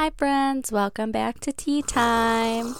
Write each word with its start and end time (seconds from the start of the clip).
Hi, 0.00 0.08
friends. 0.16 0.72
Welcome 0.72 1.12
back 1.12 1.40
to 1.40 1.52
tea 1.52 1.82
time. 1.82 2.74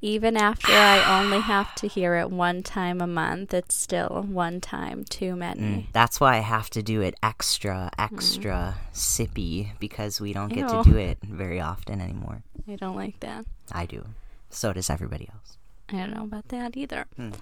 Even 0.00 0.38
after 0.38 0.72
I 0.72 1.20
only 1.20 1.40
have 1.40 1.74
to 1.74 1.86
hear 1.86 2.14
it 2.14 2.30
one 2.30 2.62
time 2.62 3.02
a 3.02 3.06
month, 3.06 3.52
it's 3.52 3.74
still 3.74 4.24
one 4.26 4.62
time 4.62 5.04
too 5.04 5.36
many. 5.36 5.60
Mm, 5.60 5.86
that's 5.92 6.18
why 6.18 6.36
I 6.36 6.40
have 6.40 6.70
to 6.70 6.82
do 6.82 7.02
it 7.02 7.14
extra, 7.22 7.90
extra 7.98 8.76
sippy 8.94 9.78
because 9.78 10.18
we 10.18 10.32
don't 10.32 10.48
get 10.48 10.66
to 10.70 10.82
do 10.82 10.96
it 10.96 11.18
very 11.22 11.60
often 11.60 12.00
anymore. 12.00 12.42
I 12.66 12.76
don't 12.76 12.96
like 12.96 13.20
that. 13.20 13.44
I 13.70 13.84
do. 13.84 14.06
So 14.48 14.72
does 14.72 14.88
everybody 14.88 15.28
else. 15.30 15.58
I 15.90 15.96
don't 15.96 16.14
know 16.14 16.24
about 16.24 16.48
that 16.48 16.74
either. 16.74 17.04
Hmm. 17.16 17.32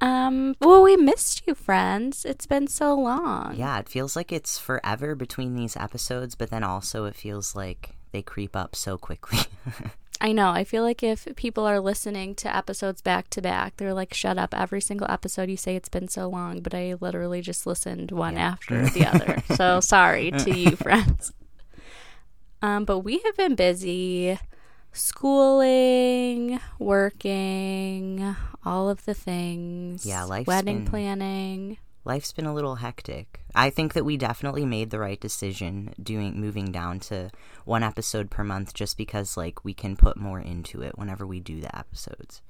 Um, 0.00 0.54
well, 0.60 0.82
we 0.82 0.96
missed 0.96 1.42
you, 1.46 1.54
friends. 1.54 2.24
It's 2.24 2.46
been 2.46 2.66
so 2.66 2.94
long. 2.94 3.54
Yeah, 3.56 3.78
it 3.78 3.88
feels 3.88 4.16
like 4.16 4.32
it's 4.32 4.58
forever 4.58 5.14
between 5.14 5.54
these 5.54 5.76
episodes, 5.76 6.34
but 6.34 6.50
then 6.50 6.64
also 6.64 7.04
it 7.04 7.14
feels 7.14 7.54
like 7.54 7.90
they 8.12 8.22
creep 8.22 8.54
up 8.54 8.76
so 8.76 8.98
quickly. 8.98 9.38
I 10.20 10.32
know. 10.32 10.50
I 10.50 10.64
feel 10.64 10.82
like 10.82 11.02
if 11.02 11.26
people 11.36 11.66
are 11.66 11.80
listening 11.80 12.34
to 12.36 12.56
episodes 12.56 13.02
back 13.02 13.28
to 13.30 13.42
back, 13.42 13.76
they're 13.76 13.92
like, 13.92 14.14
shut 14.14 14.38
up. 14.38 14.54
Every 14.54 14.80
single 14.80 15.10
episode 15.10 15.50
you 15.50 15.56
say 15.56 15.76
it's 15.76 15.88
been 15.88 16.08
so 16.08 16.28
long, 16.28 16.60
but 16.60 16.74
I 16.74 16.94
literally 17.00 17.40
just 17.40 17.66
listened 17.66 18.10
one 18.10 18.38
after 18.38 18.88
the 18.88 19.06
other. 19.06 19.42
So 19.54 19.80
sorry 19.80 20.30
to 20.30 20.56
you, 20.56 20.70
friends. 20.76 21.32
Um, 22.62 22.84
but 22.84 23.00
we 23.00 23.18
have 23.18 23.36
been 23.36 23.54
busy 23.54 24.38
schooling, 24.94 26.60
working, 26.78 28.36
all 28.64 28.88
of 28.88 29.04
the 29.04 29.14
things. 29.14 30.06
Yeah, 30.06 30.24
life's 30.24 30.46
wedding 30.46 30.78
been- 30.78 30.86
planning. 30.86 31.78
Life's 32.06 32.32
been 32.32 32.44
a 32.44 32.52
little 32.54 32.74
hectic. 32.76 33.40
I 33.54 33.70
think 33.70 33.94
that 33.94 34.04
we 34.04 34.18
definitely 34.18 34.66
made 34.66 34.90
the 34.90 34.98
right 34.98 35.18
decision 35.18 35.94
doing 36.02 36.38
moving 36.38 36.70
down 36.70 37.00
to 37.00 37.30
one 37.64 37.82
episode 37.82 38.30
per 38.30 38.44
month 38.44 38.74
just 38.74 38.98
because 38.98 39.38
like 39.38 39.64
we 39.64 39.72
can 39.72 39.96
put 39.96 40.18
more 40.18 40.38
into 40.38 40.82
it 40.82 40.98
whenever 40.98 41.26
we 41.26 41.40
do 41.40 41.62
the 41.62 41.74
episodes. 41.74 42.42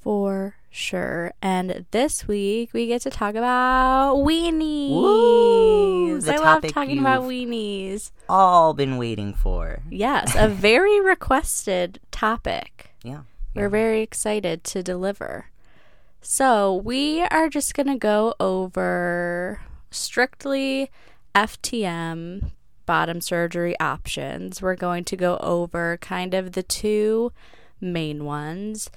For 0.00 0.56
sure. 0.70 1.32
And 1.42 1.84
this 1.90 2.26
week 2.26 2.72
we 2.72 2.86
get 2.86 3.02
to 3.02 3.10
talk 3.10 3.34
about 3.34 4.16
weenies. 4.16 4.90
Woo! 4.90 6.20
I 6.26 6.36
love 6.36 6.66
talking 6.68 6.98
about 6.98 7.22
weenies. 7.22 8.10
All 8.28 8.72
been 8.74 8.96
waiting 8.96 9.34
for. 9.34 9.82
Yes, 9.90 10.34
a 10.36 10.48
very 10.48 11.00
requested 11.04 12.00
topic. 12.10 12.90
Yeah. 13.02 13.22
We're 13.54 13.68
very 13.68 14.02
excited 14.02 14.64
to 14.64 14.82
deliver. 14.82 15.46
So, 16.22 16.74
we 16.74 17.22
are 17.22 17.48
just 17.48 17.74
going 17.74 17.86
to 17.86 17.96
go 17.96 18.34
over 18.38 19.60
strictly 19.90 20.90
FTM 21.34 22.50
bottom 22.86 23.20
surgery 23.20 23.78
options. 23.80 24.60
We're 24.60 24.76
going 24.76 25.04
to 25.04 25.16
go 25.16 25.38
over 25.38 25.96
kind 25.98 26.34
of 26.34 26.52
the 26.52 26.62
two 26.62 27.32
main 27.80 28.24
ones. 28.24 28.90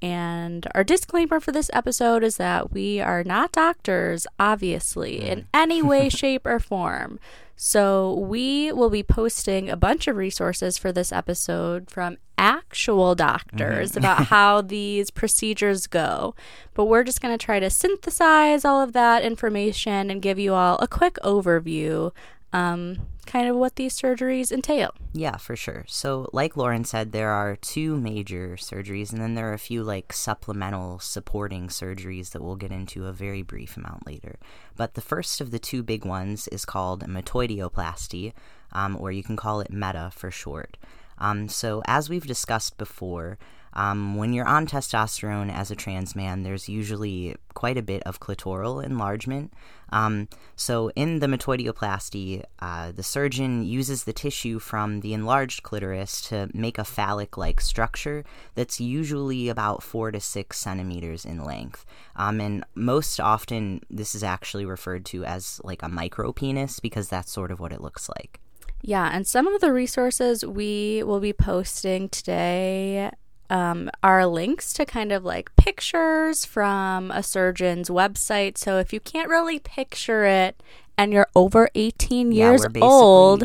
And 0.00 0.66
our 0.74 0.84
disclaimer 0.84 1.40
for 1.40 1.50
this 1.52 1.70
episode 1.72 2.22
is 2.22 2.36
that 2.36 2.72
we 2.72 3.00
are 3.00 3.24
not 3.24 3.52
doctors, 3.52 4.26
obviously, 4.38 5.28
in 5.28 5.46
any 5.52 5.82
way, 5.82 6.08
shape, 6.08 6.46
or 6.46 6.60
form. 6.60 7.18
So, 7.56 8.14
we 8.14 8.70
will 8.70 8.90
be 8.90 9.02
posting 9.02 9.68
a 9.68 9.76
bunch 9.76 10.06
of 10.06 10.16
resources 10.16 10.78
for 10.78 10.92
this 10.92 11.10
episode 11.10 11.90
from 11.90 12.18
actual 12.38 13.16
doctors 13.16 13.96
about 13.96 14.24
how 14.26 14.60
these 14.60 15.10
procedures 15.10 15.88
go. 15.88 16.36
But 16.74 16.84
we're 16.84 17.02
just 17.02 17.20
going 17.20 17.36
to 17.36 17.44
try 17.44 17.58
to 17.58 17.68
synthesize 17.68 18.64
all 18.64 18.80
of 18.80 18.92
that 18.92 19.24
information 19.24 20.08
and 20.08 20.22
give 20.22 20.38
you 20.38 20.54
all 20.54 20.78
a 20.78 20.86
quick 20.86 21.14
overview, 21.24 22.12
um, 22.52 23.00
kind 23.28 23.46
of 23.46 23.56
what 23.56 23.76
these 23.76 23.94
surgeries 23.94 24.50
entail. 24.50 24.94
Yeah, 25.12 25.36
for 25.36 25.54
sure. 25.54 25.84
So, 25.86 26.30
like 26.32 26.56
Lauren 26.56 26.84
said, 26.84 27.12
there 27.12 27.30
are 27.30 27.56
two 27.56 27.96
major 27.96 28.56
surgeries, 28.56 29.12
and 29.12 29.20
then 29.20 29.34
there 29.34 29.50
are 29.50 29.54
a 29.54 29.58
few 29.58 29.84
like 29.84 30.12
supplemental 30.12 30.98
supporting 30.98 31.68
surgeries 31.68 32.30
that 32.30 32.42
we'll 32.42 32.56
get 32.56 32.72
into 32.72 33.06
a 33.06 33.12
very 33.12 33.42
brief 33.42 33.76
amount 33.76 34.06
later. 34.06 34.36
But 34.76 34.94
the 34.94 35.02
first 35.02 35.42
of 35.42 35.50
the 35.50 35.58
two 35.58 35.82
big 35.82 36.06
ones 36.06 36.48
is 36.48 36.64
called 36.64 37.06
metoidioplasty, 37.06 38.32
um, 38.72 38.96
or 38.98 39.12
you 39.12 39.22
can 39.22 39.36
call 39.36 39.60
it 39.60 39.70
META 39.70 40.10
for 40.14 40.30
short. 40.30 40.78
Um, 41.18 41.48
so, 41.48 41.82
as 41.86 42.08
we've 42.08 42.26
discussed 42.26 42.78
before, 42.78 43.38
um, 43.78 44.16
when 44.16 44.32
you're 44.32 44.44
on 44.44 44.66
testosterone 44.66 45.54
as 45.54 45.70
a 45.70 45.76
trans 45.76 46.16
man, 46.16 46.42
there's 46.42 46.68
usually 46.68 47.36
quite 47.54 47.78
a 47.78 47.82
bit 47.82 48.02
of 48.02 48.18
clitoral 48.18 48.84
enlargement. 48.84 49.52
Um, 49.90 50.28
so, 50.56 50.90
in 50.96 51.20
the 51.20 51.28
metoidioplasty, 51.28 52.42
uh, 52.58 52.90
the 52.90 53.04
surgeon 53.04 53.62
uses 53.62 54.02
the 54.02 54.12
tissue 54.12 54.58
from 54.58 54.98
the 54.98 55.14
enlarged 55.14 55.62
clitoris 55.62 56.20
to 56.22 56.50
make 56.52 56.76
a 56.76 56.84
phallic 56.84 57.36
like 57.36 57.60
structure 57.60 58.24
that's 58.56 58.80
usually 58.80 59.48
about 59.48 59.84
four 59.84 60.10
to 60.10 60.18
six 60.18 60.58
centimeters 60.58 61.24
in 61.24 61.44
length. 61.44 61.86
Um, 62.16 62.40
and 62.40 62.64
most 62.74 63.20
often, 63.20 63.82
this 63.88 64.16
is 64.16 64.24
actually 64.24 64.64
referred 64.64 65.04
to 65.06 65.24
as 65.24 65.60
like 65.62 65.84
a 65.84 65.88
micro 65.88 66.32
penis 66.32 66.80
because 66.80 67.08
that's 67.08 67.30
sort 67.30 67.52
of 67.52 67.60
what 67.60 67.72
it 67.72 67.80
looks 67.80 68.08
like. 68.08 68.40
Yeah, 68.82 69.08
and 69.12 69.24
some 69.24 69.46
of 69.46 69.60
the 69.60 69.72
resources 69.72 70.44
we 70.44 71.04
will 71.04 71.20
be 71.20 71.32
posting 71.32 72.08
today 72.08 73.12
um, 73.50 73.90
are 74.02 74.26
links 74.26 74.72
to 74.74 74.84
kind 74.84 75.12
of 75.12 75.24
like 75.24 75.54
pictures 75.56 76.44
from 76.44 77.10
a 77.10 77.22
surgeon's 77.22 77.88
website. 77.88 78.58
So 78.58 78.78
if 78.78 78.92
you 78.92 79.00
can't 79.00 79.28
really 79.28 79.58
picture 79.58 80.24
it 80.24 80.62
and 80.96 81.12
you're 81.12 81.28
over 81.34 81.68
18 81.74 82.32
Yeah, 82.32 82.50
years 82.50 82.66
old, 82.80 83.44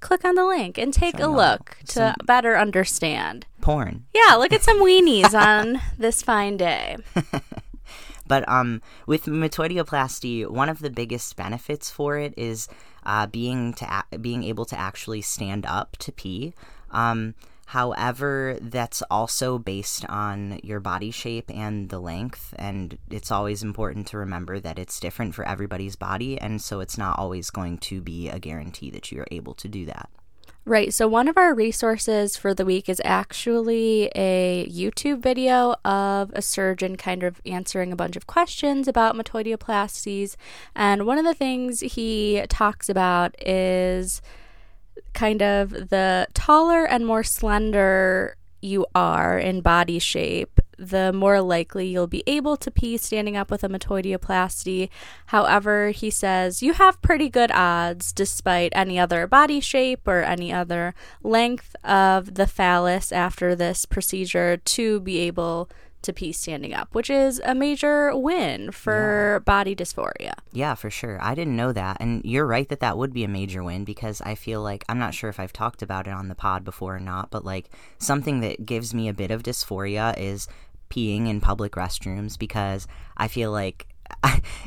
click 0.00 0.24
on 0.24 0.34
the 0.36 0.44
link 0.44 0.78
and 0.78 0.92
take 0.94 1.18
a 1.18 1.26
look 1.26 1.78
to 1.88 2.14
better 2.24 2.56
understand. 2.56 3.46
porn. 3.60 4.04
Yeah, 4.14 4.34
look 4.36 4.52
at 4.52 4.62
some 4.62 4.80
weenies 4.80 5.34
on 5.46 5.80
this 5.98 6.22
fine 6.22 6.56
day. 6.56 6.96
But 8.26 8.46
um, 8.46 8.82
with 9.06 9.24
metoidioplasty, 9.24 10.46
one 10.50 10.68
of 10.68 10.80
the 10.80 10.90
biggest 10.90 11.34
benefits 11.36 11.90
for 11.90 12.18
it 12.18 12.34
is 12.36 12.68
uh, 13.04 13.26
being 13.26 13.72
to 13.74 14.04
a- 14.12 14.18
being 14.18 14.44
able 14.44 14.66
to 14.66 14.78
actually 14.78 15.22
stand 15.22 15.64
up 15.64 15.96
to 16.00 16.12
pee. 16.12 16.52
Um, 16.90 17.34
however, 17.68 18.56
that's 18.62 19.02
also 19.10 19.58
based 19.58 20.06
on 20.06 20.58
your 20.62 20.80
body 20.80 21.10
shape 21.10 21.50
and 21.52 21.90
the 21.90 22.00
length, 22.00 22.54
and 22.58 22.96
it's 23.10 23.30
always 23.30 23.62
important 23.62 24.06
to 24.06 24.16
remember 24.16 24.58
that 24.58 24.78
it's 24.78 24.98
different 24.98 25.34
for 25.34 25.46
everybody's 25.46 25.94
body, 25.94 26.40
and 26.40 26.62
so 26.62 26.80
it's 26.80 26.96
not 26.96 27.18
always 27.18 27.50
going 27.50 27.76
to 27.76 28.00
be 28.00 28.30
a 28.30 28.38
guarantee 28.38 28.90
that 28.90 29.12
you're 29.12 29.26
able 29.30 29.52
to 29.52 29.68
do 29.68 29.84
that. 29.84 30.08
Right. 30.64 30.94
So, 30.94 31.06
one 31.08 31.28
of 31.28 31.36
our 31.36 31.54
resources 31.54 32.38
for 32.38 32.54
the 32.54 32.64
week 32.64 32.88
is 32.88 33.02
actually 33.04 34.10
a 34.14 34.66
YouTube 34.70 35.20
video 35.20 35.76
of 35.84 36.30
a 36.34 36.40
surgeon 36.40 36.96
kind 36.96 37.22
of 37.22 37.40
answering 37.44 37.92
a 37.92 37.96
bunch 37.96 38.16
of 38.16 38.26
questions 38.26 38.88
about 38.88 39.14
metoidioplasties. 39.14 40.36
And 40.74 41.06
one 41.06 41.18
of 41.18 41.24
the 41.24 41.34
things 41.34 41.80
he 41.80 42.44
talks 42.48 42.88
about 42.88 43.34
is 43.46 44.22
kind 45.18 45.42
of 45.42 45.70
the 45.90 46.28
taller 46.32 46.84
and 46.84 47.04
more 47.04 47.24
slender 47.24 48.36
you 48.60 48.86
are 48.94 49.36
in 49.36 49.60
body 49.60 49.98
shape, 49.98 50.60
the 50.78 51.12
more 51.12 51.40
likely 51.40 51.88
you'll 51.88 52.06
be 52.06 52.22
able 52.28 52.56
to 52.56 52.70
pee 52.70 52.96
standing 52.96 53.36
up 53.36 53.50
with 53.50 53.64
a 53.64 53.68
metoidioplasty. 53.68 54.88
However, 55.26 55.90
he 55.90 56.08
says 56.08 56.62
you 56.62 56.72
have 56.74 57.02
pretty 57.02 57.28
good 57.28 57.50
odds 57.50 58.12
despite 58.12 58.72
any 58.76 58.96
other 58.96 59.26
body 59.26 59.58
shape 59.58 60.06
or 60.06 60.22
any 60.22 60.52
other 60.52 60.94
length 61.24 61.74
of 61.82 62.34
the 62.34 62.46
phallus 62.46 63.10
after 63.10 63.56
this 63.56 63.86
procedure 63.86 64.56
to 64.56 65.00
be 65.00 65.18
able 65.18 65.68
to 66.02 66.12
pee 66.12 66.32
standing 66.32 66.72
up, 66.74 66.94
which 66.94 67.10
is 67.10 67.40
a 67.44 67.54
major 67.54 68.16
win 68.16 68.70
for 68.70 69.42
body 69.44 69.74
dysphoria. 69.74 70.34
Yeah, 70.52 70.74
for 70.74 70.90
sure. 70.90 71.18
I 71.20 71.34
didn't 71.34 71.56
know 71.56 71.72
that. 71.72 71.98
And 72.00 72.22
you're 72.24 72.46
right 72.46 72.68
that 72.68 72.80
that 72.80 72.96
would 72.96 73.12
be 73.12 73.24
a 73.24 73.28
major 73.28 73.62
win 73.64 73.84
because 73.84 74.20
I 74.22 74.34
feel 74.34 74.62
like 74.62 74.84
I'm 74.88 74.98
not 74.98 75.14
sure 75.14 75.30
if 75.30 75.40
I've 75.40 75.52
talked 75.52 75.82
about 75.82 76.06
it 76.06 76.12
on 76.12 76.28
the 76.28 76.34
pod 76.34 76.64
before 76.64 76.96
or 76.96 77.00
not, 77.00 77.30
but 77.30 77.44
like 77.44 77.70
something 77.98 78.40
that 78.40 78.64
gives 78.64 78.94
me 78.94 79.08
a 79.08 79.14
bit 79.14 79.30
of 79.30 79.42
dysphoria 79.42 80.16
is 80.18 80.48
peeing 80.90 81.28
in 81.28 81.40
public 81.40 81.72
restrooms 81.72 82.38
because 82.38 82.86
I 83.16 83.28
feel 83.28 83.50
like 83.50 83.88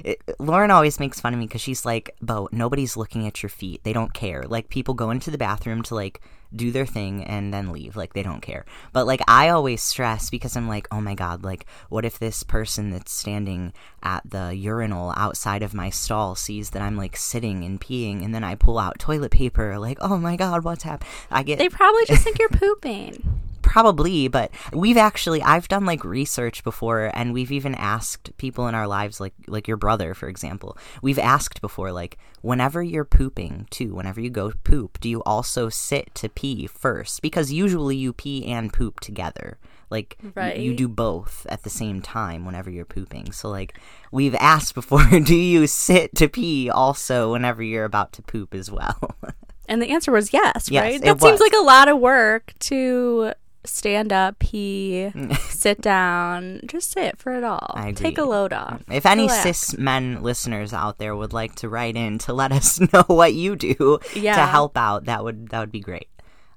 it, 0.04 0.22
Lauren 0.40 0.72
always 0.72 1.00
makes 1.00 1.20
fun 1.20 1.34
of 1.34 1.40
me 1.40 1.48
because 1.48 1.62
she's 1.62 1.86
like, 1.86 2.16
Bo, 2.22 2.50
nobody's 2.52 2.98
looking 2.98 3.28
at 3.28 3.42
your 3.44 3.50
feet. 3.50 3.84
They 3.84 3.94
don't 3.94 4.14
care. 4.14 4.44
Like, 4.44 4.70
people 4.70 4.94
go 4.94 5.12
into 5.12 5.32
the 5.32 5.38
bathroom 5.38 5.82
to, 5.84 5.96
like, 5.96 6.22
do 6.54 6.72
their 6.72 6.86
thing 6.86 7.24
and 7.24 7.54
then 7.54 7.72
leave. 7.72 7.96
Like, 7.96 8.14
they 8.14 8.24
don't 8.24 8.42
care. 8.42 8.66
But, 8.94 9.08
like, 9.08 9.22
I 9.28 9.50
always 9.50 9.82
stress 9.82 10.30
because 10.30 10.56
I'm 10.56 10.68
like, 10.68 10.88
oh 10.92 11.02
my 11.02 11.16
God, 11.16 11.44
like, 11.44 11.66
what 11.90 12.06
if 12.06 12.20
this 12.20 12.44
person 12.44 12.90
that's 12.92 13.12
standing 13.12 13.74
at 14.04 14.30
the 14.30 14.54
urinal 14.56 15.14
outside 15.16 15.64
of 15.64 15.74
my 15.74 15.90
stall 15.90 16.36
sees 16.36 16.72
that 16.72 16.82
I'm, 16.82 16.98
like, 16.98 17.16
sitting 17.16 17.64
and 17.64 17.80
peeing 17.80 18.24
and 18.24 18.34
then 18.34 18.44
I 18.44 18.56
pull 18.56 18.80
out 18.80 19.00
toilet 19.00 19.32
paper? 19.32 19.78
Like, 19.80 19.98
oh 20.02 20.18
my 20.18 20.36
God, 20.36 20.64
what's 20.64 20.84
happening? 20.84 21.12
I 21.30 21.44
get. 21.44 21.60
They 21.60 21.70
probably 21.70 22.06
just 22.06 22.24
think 22.24 22.40
you're 22.40 22.50
pooping. 22.50 23.42
Probably, 23.62 24.28
but 24.28 24.52
we've 24.74 24.98
actually 24.98 25.42
I've 25.42 25.68
done 25.68 25.86
like 25.86 26.04
research 26.04 26.64
before 26.64 27.12
and 27.14 27.34
we've 27.34 27.52
even 27.52 27.76
asked 27.76 28.36
people 28.38 28.68
in 28.68 28.76
our 28.76 28.88
lives 28.88 29.20
like 29.20 29.34
like 29.48 29.68
your 29.68 29.78
brother 29.78 30.14
for 30.14 30.28
example. 30.28 30.78
We've 31.02 31.20
asked 31.20 31.62
before 31.62 31.92
like 31.92 32.18
whenever 32.42 32.82
you're 32.82 33.06
pooping 33.06 33.68
too, 33.70 33.94
whenever 33.96 34.20
you 34.22 34.30
go 34.30 34.52
poop, 34.64 35.00
do 35.00 35.10
you 35.10 35.22
also 35.24 35.70
sit 35.70 36.14
to 36.16 36.30
pee 36.30 36.68
first? 36.68 37.22
Because 37.22 37.52
usually 37.52 37.96
you 37.96 38.14
pee 38.14 38.46
and 38.46 38.74
poop 38.74 39.00
together. 39.00 39.58
Like 39.90 40.18
right. 40.36 40.58
you 40.58 40.74
do 40.74 40.88
both 40.88 41.46
at 41.50 41.64
the 41.64 41.70
same 41.70 42.02
time 42.02 42.46
whenever 42.46 42.70
you're 42.70 42.86
pooping. 42.86 43.34
So 43.34 43.50
like 43.50 43.78
we've 44.12 44.36
asked 44.36 44.74
before, 44.76 45.04
do 45.20 45.36
you 45.36 45.68
sit 45.68 46.16
to 46.16 46.30
pee 46.30 46.70
also 46.70 47.34
whenever 47.34 47.62
you're 47.62 47.86
about 47.86 48.14
to 48.14 48.22
poop 48.22 48.54
as 48.54 48.72
well? 48.72 49.16
And 49.70 49.82
the 49.82 49.92
answer 49.92 50.12
was 50.12 50.34
yes, 50.34 50.70
yes 50.70 50.84
right? 50.84 51.02
That 51.02 51.22
seems 51.22 51.40
like 51.40 51.54
a 51.54 51.64
lot 51.64 51.88
of 51.88 51.98
work 51.98 52.54
to 52.60 53.32
stand 53.64 54.12
up, 54.12 54.40
pee, 54.40 55.12
sit 55.50 55.82
down, 55.82 56.62
just 56.66 56.92
sit 56.92 57.18
for 57.18 57.34
it 57.34 57.44
all. 57.44 57.76
Take 57.96 58.18
a 58.18 58.24
load 58.24 58.54
off. 58.54 58.82
If 58.90 59.06
any 59.06 59.24
Relax. 59.24 59.44
cis 59.44 59.78
men 59.78 60.22
listeners 60.22 60.74
out 60.74 60.98
there 60.98 61.16
would 61.16 61.34
like 61.34 61.56
to 61.56 61.70
write 61.70 61.96
in 61.96 62.18
to 62.20 62.34
let 62.42 62.52
us 62.52 62.80
know 62.94 63.04
what 63.08 63.34
you 63.34 63.56
do 63.56 64.00
yeah. 64.16 64.36
to 64.36 64.46
help 64.46 64.78
out, 64.78 65.06
that 65.06 65.24
would 65.24 65.50
that 65.50 65.60
would 65.60 65.72
be 65.72 65.80
great. 65.80 66.10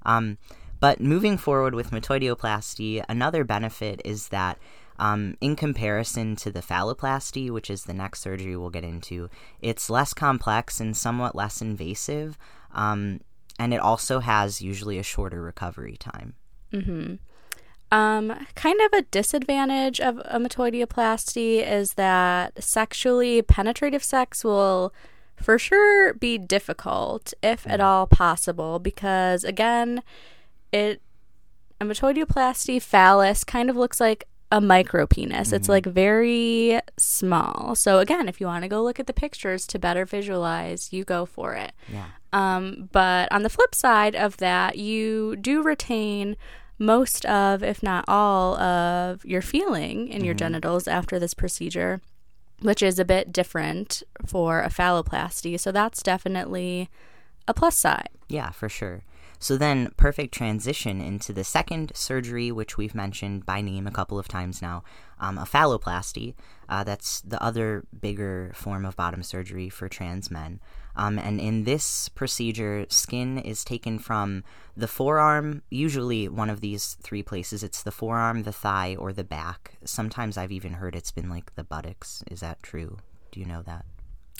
Um, 0.06 0.38
but 0.80 1.00
moving 1.00 1.38
forward 1.38 1.74
with 1.74 1.90
metoidioplasty, 1.90 3.04
another 3.08 3.44
benefit 3.44 4.02
is 4.04 4.28
that 4.28 4.58
um, 4.98 5.36
in 5.40 5.56
comparison 5.56 6.36
to 6.36 6.50
the 6.50 6.60
phalloplasty, 6.60 7.50
which 7.50 7.70
is 7.70 7.84
the 7.84 7.94
next 7.94 8.20
surgery 8.20 8.56
we'll 8.56 8.70
get 8.70 8.84
into, 8.84 9.28
it's 9.60 9.90
less 9.90 10.14
complex 10.14 10.80
and 10.80 10.96
somewhat 10.96 11.34
less 11.34 11.60
invasive. 11.60 12.38
Um, 12.72 13.20
and 13.58 13.72
it 13.72 13.80
also 13.80 14.20
has 14.20 14.60
usually 14.60 14.98
a 14.98 15.02
shorter 15.02 15.42
recovery 15.42 15.96
time. 15.96 16.34
Mm-hmm. 16.74 17.14
Um, 17.90 18.46
kind 18.56 18.80
of 18.80 18.92
a 18.92 19.02
disadvantage 19.02 20.00
of 20.00 20.18
a 20.24 20.40
metoidioplasty 20.40 21.64
is 21.64 21.94
that 21.94 22.62
sexually 22.62 23.40
penetrative 23.40 24.02
sex 24.02 24.42
will 24.42 24.92
for 25.36 25.58
sure 25.58 26.14
be 26.14 26.38
difficult, 26.38 27.34
if 27.42 27.66
at 27.66 27.80
mm. 27.80 27.84
all 27.84 28.06
possible, 28.06 28.78
because 28.78 29.44
again, 29.44 30.02
it 30.72 31.00
a 31.80 31.84
metoidioplasty 31.84 32.80
phallus 32.80 33.44
kind 33.44 33.68
of 33.70 33.76
looks 33.76 34.00
like 34.00 34.24
a 34.50 34.60
micro 34.60 35.06
penis. 35.06 35.48
Mm-hmm. 35.48 35.56
It's 35.56 35.68
like 35.68 35.86
very 35.86 36.80
small. 36.96 37.74
So 37.74 37.98
again, 37.98 38.28
if 38.28 38.40
you 38.40 38.46
want 38.46 38.62
to 38.62 38.68
go 38.68 38.82
look 38.82 39.00
at 39.00 39.06
the 39.06 39.12
pictures 39.12 39.66
to 39.68 39.78
better 39.78 40.04
visualize, 40.04 40.92
you 40.92 41.04
go 41.04 41.26
for 41.26 41.54
it. 41.54 41.72
Yeah. 41.92 42.06
Um, 42.32 42.88
but 42.92 43.30
on 43.32 43.42
the 43.42 43.50
flip 43.50 43.74
side 43.74 44.14
of 44.14 44.36
that, 44.38 44.78
you 44.78 45.36
do 45.36 45.62
retain 45.62 46.36
most 46.78 47.24
of, 47.26 47.62
if 47.62 47.82
not 47.82 48.04
all, 48.08 48.56
of 48.56 49.24
your 49.24 49.42
feeling 49.42 50.08
in 50.08 50.18
mm-hmm. 50.18 50.24
your 50.24 50.34
genitals 50.34 50.88
after 50.88 51.18
this 51.18 51.34
procedure, 51.34 52.00
which 52.60 52.82
is 52.82 52.98
a 52.98 53.04
bit 53.04 53.32
different 53.32 54.02
for 54.26 54.60
a 54.60 54.68
phalloplasty. 54.68 55.58
So 55.58 55.72
that's 55.72 56.02
definitely 56.02 56.88
a 57.46 57.54
plus 57.54 57.76
side. 57.76 58.08
Yeah, 58.28 58.50
for 58.50 58.68
sure. 58.68 59.02
So 59.44 59.58
then, 59.58 59.90
perfect 59.98 60.32
transition 60.32 61.02
into 61.02 61.30
the 61.34 61.44
second 61.44 61.92
surgery, 61.94 62.50
which 62.50 62.78
we've 62.78 62.94
mentioned 62.94 63.44
by 63.44 63.60
name 63.60 63.86
a 63.86 63.90
couple 63.90 64.18
of 64.18 64.26
times 64.26 64.62
now, 64.62 64.84
um, 65.20 65.36
a 65.36 65.44
phalloplasty. 65.44 66.32
Uh, 66.66 66.82
that's 66.82 67.20
the 67.20 67.42
other 67.42 67.84
bigger 68.00 68.52
form 68.54 68.86
of 68.86 68.96
bottom 68.96 69.22
surgery 69.22 69.68
for 69.68 69.86
trans 69.86 70.30
men. 70.30 70.60
Um, 70.96 71.18
and 71.18 71.38
in 71.38 71.64
this 71.64 72.08
procedure, 72.08 72.86
skin 72.88 73.36
is 73.36 73.66
taken 73.66 73.98
from 73.98 74.44
the 74.74 74.88
forearm, 74.88 75.60
usually 75.68 76.26
one 76.26 76.48
of 76.48 76.62
these 76.62 76.96
three 77.02 77.22
places. 77.22 77.62
It's 77.62 77.82
the 77.82 77.92
forearm, 77.92 78.44
the 78.44 78.52
thigh, 78.52 78.96
or 78.98 79.12
the 79.12 79.24
back. 79.24 79.76
Sometimes 79.84 80.38
I've 80.38 80.52
even 80.52 80.72
heard 80.72 80.96
it's 80.96 81.12
been 81.12 81.28
like 81.28 81.54
the 81.54 81.64
buttocks. 81.64 82.24
Is 82.30 82.40
that 82.40 82.62
true? 82.62 82.96
Do 83.30 83.40
you 83.40 83.44
know 83.44 83.60
that? 83.66 83.84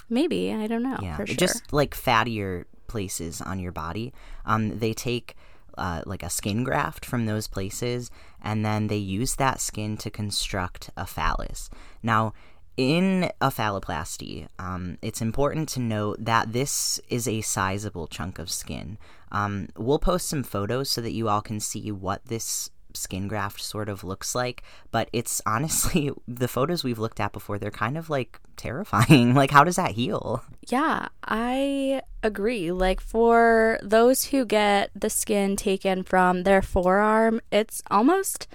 Maybe. 0.08 0.50
I 0.54 0.66
don't 0.66 0.82
know. 0.82 0.98
Yeah. 1.02 1.16
Sure. 1.16 1.26
Just 1.26 1.74
like 1.74 1.94
fattier 1.94 2.64
places 2.86 3.40
on 3.40 3.58
your 3.58 3.72
body. 3.72 4.12
Um, 4.44 4.78
they 4.78 4.92
take. 4.92 5.36
Uh, 5.76 6.02
like 6.06 6.22
a 6.22 6.30
skin 6.30 6.62
graft 6.62 7.04
from 7.04 7.26
those 7.26 7.48
places, 7.48 8.08
and 8.40 8.64
then 8.64 8.86
they 8.86 8.96
use 8.96 9.34
that 9.34 9.60
skin 9.60 9.96
to 9.96 10.08
construct 10.08 10.88
a 10.96 11.04
phallus. 11.04 11.68
Now, 12.00 12.32
in 12.76 13.30
a 13.40 13.50
phalloplasty, 13.50 14.46
um, 14.58 14.98
it's 15.02 15.20
important 15.20 15.68
to 15.70 15.80
note 15.80 16.24
that 16.24 16.52
this 16.52 17.00
is 17.08 17.28
a 17.28 17.40
sizable 17.40 18.06
chunk 18.06 18.38
of 18.38 18.50
skin. 18.50 18.98
Um, 19.32 19.68
we'll 19.76 19.98
post 19.98 20.28
some 20.28 20.42
photos 20.42 20.90
so 20.90 21.00
that 21.00 21.12
you 21.12 21.28
all 21.28 21.42
can 21.42 21.60
see 21.60 21.90
what 21.90 22.24
this 22.26 22.70
skin 22.96 23.28
graft 23.28 23.60
sort 23.60 23.88
of 23.88 24.04
looks 24.04 24.34
like, 24.34 24.62
but 24.90 25.08
it's 25.12 25.40
honestly 25.46 26.10
the 26.26 26.48
photos 26.48 26.84
we've 26.84 26.98
looked 26.98 27.20
at 27.20 27.32
before, 27.32 27.58
they're 27.58 27.70
kind 27.70 27.98
of 27.98 28.10
like 28.10 28.40
terrifying. 28.56 29.34
like, 29.40 29.50
how 29.50 29.64
does 29.64 29.76
that 29.76 29.92
heal? 29.92 30.42
Yeah, 30.68 31.08
I 31.24 32.02
agree. 32.22 32.72
Like, 32.72 33.00
for 33.00 33.78
those 33.82 34.26
who 34.26 34.44
get 34.44 34.90
the 34.94 35.10
skin 35.10 35.56
taken 35.56 36.02
from 36.02 36.42
their 36.42 36.62
forearm, 36.62 37.40
it's 37.50 37.82
almost 37.90 38.46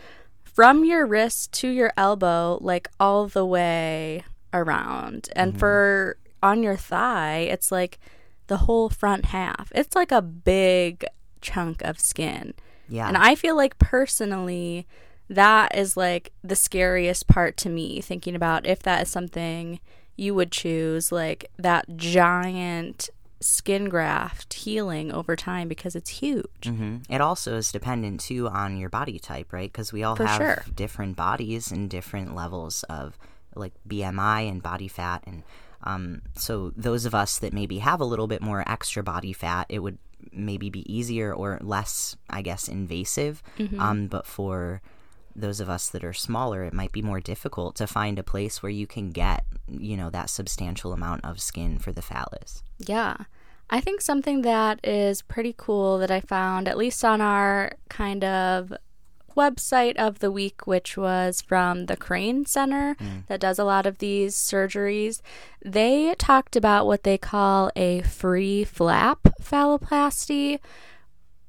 from 0.44 0.84
your 0.84 1.06
wrist 1.06 1.54
to 1.54 1.70
your 1.70 1.94
elbow, 1.96 2.58
like 2.62 2.90
all 3.00 3.28
the 3.28 3.46
way 3.46 4.24
around. 4.54 5.30
And 5.36 5.52
mm-hmm. 5.52 5.60
for 5.60 6.18
on 6.42 6.64
your 6.64 6.76
thigh, 6.76 7.48
it's 7.50 7.72
like 7.72 8.00
the 8.48 8.58
whole 8.58 8.90
front 8.90 9.26
half. 9.26 9.72
It's 9.76 9.96
like 9.96 10.12
a 10.12 10.22
big 10.22 11.06
chunk 11.42 11.82
of 11.84 12.00
skin. 12.00 12.54
Yeah. 12.90 13.08
And 13.08 13.18
I 13.18 13.36
feel 13.36 13.56
like 13.56 13.78
personally, 13.78 14.88
that 15.30 15.76
is 15.76 15.96
like 15.96 16.32
the 16.44 16.56
scariest 16.56 17.28
part 17.28 17.56
to 17.58 17.70
me, 17.70 18.02
thinking 18.02 18.36
about 18.36 18.66
if 18.66 18.80
that 18.84 19.04
is 19.04 19.10
something 19.10 19.80
you 20.16 20.34
would 20.36 20.52
choose, 20.52 21.12
like 21.12 21.50
that 21.58 21.86
giant 21.96 23.10
skin 23.42 23.88
graft 23.88 24.54
healing 24.54 25.12
over 25.12 25.36
time 25.36 25.68
because 25.68 25.96
it's 25.96 26.10
huge. 26.10 26.64
Mm-hmm. 26.64 26.98
It 27.10 27.22
also 27.22 27.56
is 27.56 27.72
dependent 27.72 28.20
too 28.20 28.50
on 28.50 28.78
your 28.78 28.90
body 28.90 29.18
type, 29.20 29.54
right? 29.54 29.72
Because 29.72 29.94
we 29.94 30.04
all 30.04 30.16
For 30.16 30.26
have 30.26 30.38
sure. 30.38 30.64
different 30.76 31.16
bodies 31.16 31.72
and 31.72 31.90
different 31.90 32.36
levels 32.36 32.84
of 32.90 33.18
like 33.56 33.74
BMI 33.88 34.50
and 34.50 34.62
body 34.62 34.88
fat, 34.88 35.24
and 35.26 35.44
um, 35.84 36.22
so 36.36 36.72
those 36.76 37.06
of 37.06 37.16
us 37.16 37.40
that 37.40 37.54
maybe 37.54 37.80
have 37.80 38.00
a 38.02 38.06
little 38.06 38.28
bit 38.28 38.42
more 38.42 38.64
extra 38.68 39.04
body 39.04 39.34
fat, 39.34 39.66
it 39.70 39.80
would 39.80 39.98
maybe 40.32 40.70
be 40.70 40.92
easier 40.92 41.34
or 41.34 41.60
less, 41.62 42.16
I 42.30 42.42
guess, 42.42 42.68
invasive. 42.68 43.42
Mm-hmm. 43.58 43.80
Um, 43.80 44.08
but 44.08 44.26
for 44.26 44.82
those 45.36 45.60
of 45.60 45.70
us 45.70 45.90
that 45.90 46.04
are 46.04 46.14
smaller, 46.14 46.64
it 46.64 46.74
might 46.74 46.92
be 46.92 47.02
more 47.02 47.20
difficult 47.20 47.76
to 47.78 47.88
find 47.88 48.20
a 48.20 48.24
place 48.24 48.62
where 48.62 48.72
you 48.72 48.88
can 48.88 49.12
get, 49.12 49.46
you 49.68 49.96
know, 49.96 50.10
that 50.10 50.30
substantial 50.30 50.94
amount 50.94 51.24
of 51.24 51.40
skin 51.40 51.80
for 51.80 51.92
the 51.92 52.02
phallus. 52.02 52.64
Yeah. 52.80 53.16
I 53.70 53.80
think 53.80 54.02
something 54.02 54.42
that 54.42 54.80
is 54.84 55.22
pretty 55.22 55.54
cool 55.56 56.00
that 56.00 56.10
I 56.10 56.22
found, 56.22 56.68
at 56.68 56.78
least 56.78 57.06
on 57.06 57.22
our 57.22 57.74
kind 57.88 58.24
of 58.24 58.74
website 59.40 59.96
of 59.96 60.20
the 60.20 60.32
week, 60.32 60.68
which 60.68 60.98
was 60.98 61.42
from 61.42 61.86
the 61.86 61.96
Crane 61.96 62.46
Center 62.46 62.96
mm. 62.96 63.26
that 63.28 63.40
does 63.40 63.58
a 63.58 63.64
lot 63.64 63.86
of 63.86 64.00
these 64.00 64.36
surgeries, 64.36 65.22
they 65.64 66.14
talked 66.18 66.56
about 66.56 66.86
what 66.86 67.04
they 67.04 67.18
call 67.18 67.72
a 67.76 68.02
free 68.02 68.64
flap 68.64 69.20
phalloplasty, 69.42 70.60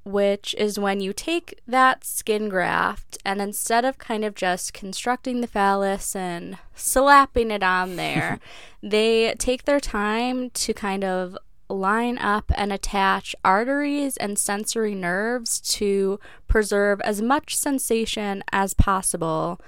which 0.05 0.55
is 0.57 0.79
when 0.79 1.01
you 1.01 1.13
take 1.13 1.61
that 1.67 2.05
skin 2.05 2.49
graft 2.49 3.19
and 3.25 3.41
instead 3.41 3.85
of 3.85 3.99
kind 3.99 4.25
of 4.25 4.35
just 4.35 4.73
constructing 4.73 5.41
the 5.41 5.47
phallus 5.47 6.17
and 6.17 6.59
slapping 6.75 7.51
it 7.51 7.63
on 7.63 7.97
there, 7.97 8.41
they 8.83 9.35
take 9.39 9.65
their 9.65 9.81
time 9.81 10.51
to 10.51 10.73
kind 10.73 11.05
of 11.05 11.37
line 11.73 12.19
up 12.19 12.51
and 12.55 12.73
attach 12.73 13.35
arteries 13.45 14.17
and 14.17 14.39
sensory 14.39 14.95
nerves 14.95 15.61
to 15.61 16.19
preserve 16.49 17.01
as 17.03 17.23
much 17.23 17.57
sensation 17.57 18.43
as 18.53 18.75
possible, 18.75 19.61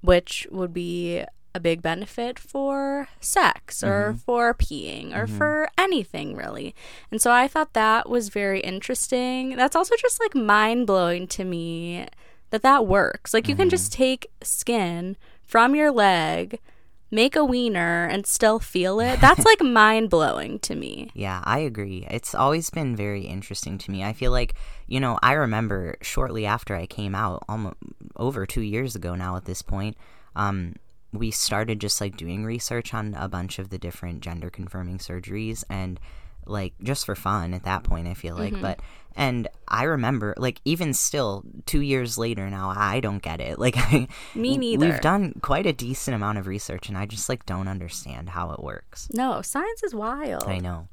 which 0.00 0.46
would 0.50 0.72
be 0.72 1.24
a 1.54 1.60
big 1.60 1.80
benefit 1.80 2.38
for 2.38 3.08
sex 3.18 3.82
or 3.82 4.10
mm-hmm. 4.10 4.18
for 4.18 4.52
peeing 4.52 5.16
or 5.16 5.24
mm-hmm. 5.24 5.38
for 5.38 5.68
anything 5.78 6.36
really. 6.36 6.74
And 7.10 7.20
so 7.20 7.32
I 7.32 7.48
thought 7.48 7.72
that 7.72 8.10
was 8.10 8.28
very 8.28 8.60
interesting. 8.60 9.56
That's 9.56 9.74
also 9.74 9.96
just 9.96 10.20
like 10.20 10.34
mind 10.34 10.86
blowing 10.86 11.26
to 11.28 11.44
me 11.44 12.06
that 12.50 12.60
that 12.62 12.86
works. 12.86 13.32
Like 13.32 13.48
you 13.48 13.54
mm-hmm. 13.54 13.62
can 13.62 13.70
just 13.70 13.90
take 13.90 14.30
skin 14.42 15.16
from 15.42 15.74
your 15.74 15.90
leg 15.90 16.60
make 17.10 17.36
a 17.36 17.44
wiener 17.44 18.06
and 18.06 18.26
still 18.26 18.58
feel 18.58 19.00
it 19.00 19.20
that's 19.20 19.44
like 19.44 19.60
mind 19.62 20.10
blowing 20.10 20.58
to 20.60 20.74
me. 20.74 21.10
Yeah 21.14 21.42
i 21.44 21.58
agree. 21.58 22.06
It's 22.10 22.34
always 22.34 22.70
been 22.70 22.96
very 22.96 23.22
interesting 23.22 23.78
to 23.78 23.90
me. 23.90 24.04
I 24.04 24.12
feel 24.12 24.32
like 24.32 24.54
you 24.86 25.00
know 25.00 25.18
i 25.22 25.32
remember 25.32 25.96
shortly 26.02 26.46
after 26.46 26.74
i 26.74 26.86
came 26.86 27.14
out 27.14 27.42
almost 27.48 27.76
over 28.16 28.46
two 28.46 28.60
years 28.62 28.94
ago 28.94 29.14
now 29.14 29.36
at 29.36 29.44
this 29.44 29.62
point 29.62 29.96
um, 30.36 30.74
we 31.12 31.30
started 31.30 31.80
just 31.80 32.00
like 32.00 32.16
doing 32.16 32.44
research 32.44 32.92
on 32.92 33.14
a 33.14 33.28
bunch 33.28 33.58
of 33.58 33.70
the 33.70 33.78
different 33.78 34.20
gender 34.20 34.50
confirming 34.50 34.98
surgeries 34.98 35.64
and 35.70 35.98
like 36.46 36.74
just 36.82 37.04
for 37.06 37.14
fun 37.14 37.54
at 37.54 37.64
that 37.64 37.82
point. 37.84 38.08
I 38.08 38.14
feel 38.14 38.36
like, 38.36 38.52
Mm-hmm. 38.52 38.62
but 38.62 38.80
and 39.18 39.48
I 39.66 39.84
remember 39.84 40.34
like 40.36 40.60
even 40.66 40.92
still 40.92 41.42
two 41.64 41.80
years 41.80 42.18
later 42.18 42.50
now, 42.50 42.72
I 42.76 43.00
don't 43.00 43.22
get 43.22 43.40
it. 43.40 43.58
Like 43.66 43.76
I, 43.78 44.08
Me 44.34 44.56
neither. 44.58 44.86
We've 44.86 45.00
done 45.00 45.34
quite 45.42 45.66
a 45.66 45.72
decent 45.72 46.14
amount 46.14 46.38
of 46.38 46.46
research, 46.46 46.88
and 46.88 46.98
I 46.98 47.06
just 47.06 47.28
like 47.28 47.46
don't 47.46 47.68
understand 47.68 48.30
how 48.30 48.50
it 48.52 48.62
works. 48.62 49.08
No, 49.12 49.40
science 49.42 49.82
is 49.82 49.94
wild. 49.94 50.44
I 50.44 50.58
know. 50.58 50.88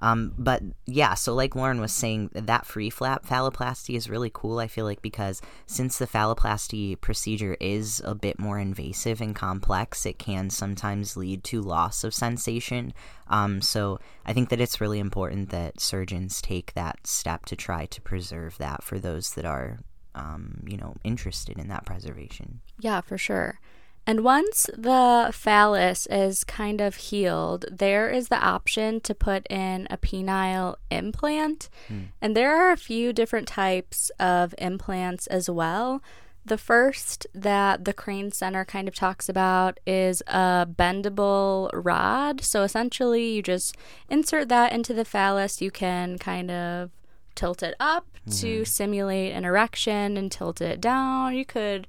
Um, 0.00 0.32
but 0.38 0.62
yeah, 0.86 1.14
so 1.14 1.34
like 1.34 1.56
Lauren 1.56 1.80
was 1.80 1.92
saying, 1.92 2.30
that 2.32 2.66
free 2.66 2.90
flap 2.90 3.26
phalloplasty 3.26 3.96
is 3.96 4.08
really 4.08 4.30
cool. 4.32 4.58
I 4.58 4.68
feel 4.68 4.84
like 4.84 5.02
because 5.02 5.42
since 5.66 5.98
the 5.98 6.06
phalloplasty 6.06 7.00
procedure 7.00 7.56
is 7.60 8.00
a 8.04 8.14
bit 8.14 8.38
more 8.38 8.58
invasive 8.58 9.20
and 9.20 9.34
complex, 9.34 10.06
it 10.06 10.18
can 10.18 10.50
sometimes 10.50 11.16
lead 11.16 11.44
to 11.44 11.60
loss 11.60 12.04
of 12.04 12.14
sensation. 12.14 12.92
Um, 13.28 13.60
so 13.60 13.98
I 14.24 14.32
think 14.32 14.48
that 14.50 14.60
it's 14.60 14.80
really 14.80 15.00
important 15.00 15.50
that 15.50 15.80
surgeons 15.80 16.40
take 16.40 16.74
that 16.74 17.06
step 17.06 17.44
to 17.46 17.56
try 17.56 17.86
to 17.86 18.00
preserve 18.00 18.56
that 18.58 18.82
for 18.82 18.98
those 18.98 19.32
that 19.34 19.44
are, 19.44 19.78
um, 20.14 20.62
you 20.66 20.76
know, 20.76 20.94
interested 21.04 21.58
in 21.58 21.68
that 21.68 21.84
preservation. 21.84 22.60
Yeah, 22.80 23.00
for 23.00 23.18
sure. 23.18 23.60
And 24.08 24.24
once 24.24 24.70
the 24.72 25.28
phallus 25.34 26.06
is 26.06 26.42
kind 26.42 26.80
of 26.80 26.96
healed, 26.96 27.66
there 27.70 28.08
is 28.08 28.28
the 28.28 28.42
option 28.42 29.02
to 29.02 29.14
put 29.14 29.46
in 29.50 29.86
a 29.90 29.98
penile 29.98 30.76
implant. 30.90 31.68
Hmm. 31.88 32.04
And 32.22 32.34
there 32.34 32.56
are 32.56 32.72
a 32.72 32.78
few 32.78 33.12
different 33.12 33.46
types 33.46 34.10
of 34.18 34.54
implants 34.56 35.26
as 35.26 35.50
well. 35.50 36.02
The 36.42 36.56
first 36.56 37.26
that 37.34 37.84
the 37.84 37.92
Crane 37.92 38.32
Center 38.32 38.64
kind 38.64 38.88
of 38.88 38.94
talks 38.94 39.28
about 39.28 39.78
is 39.86 40.22
a 40.26 40.66
bendable 40.66 41.68
rod. 41.74 42.40
So 42.40 42.62
essentially, 42.62 43.34
you 43.34 43.42
just 43.42 43.76
insert 44.08 44.48
that 44.48 44.72
into 44.72 44.94
the 44.94 45.04
phallus. 45.04 45.60
You 45.60 45.70
can 45.70 46.16
kind 46.16 46.50
of 46.50 46.92
tilt 47.34 47.62
it 47.62 47.74
up 47.78 48.06
to 48.24 48.30
mm-hmm. 48.30 48.64
simulate 48.64 49.34
an 49.34 49.44
erection 49.44 50.16
and 50.16 50.32
tilt 50.32 50.62
it 50.62 50.80
down. 50.80 51.36
You 51.36 51.44
could 51.44 51.86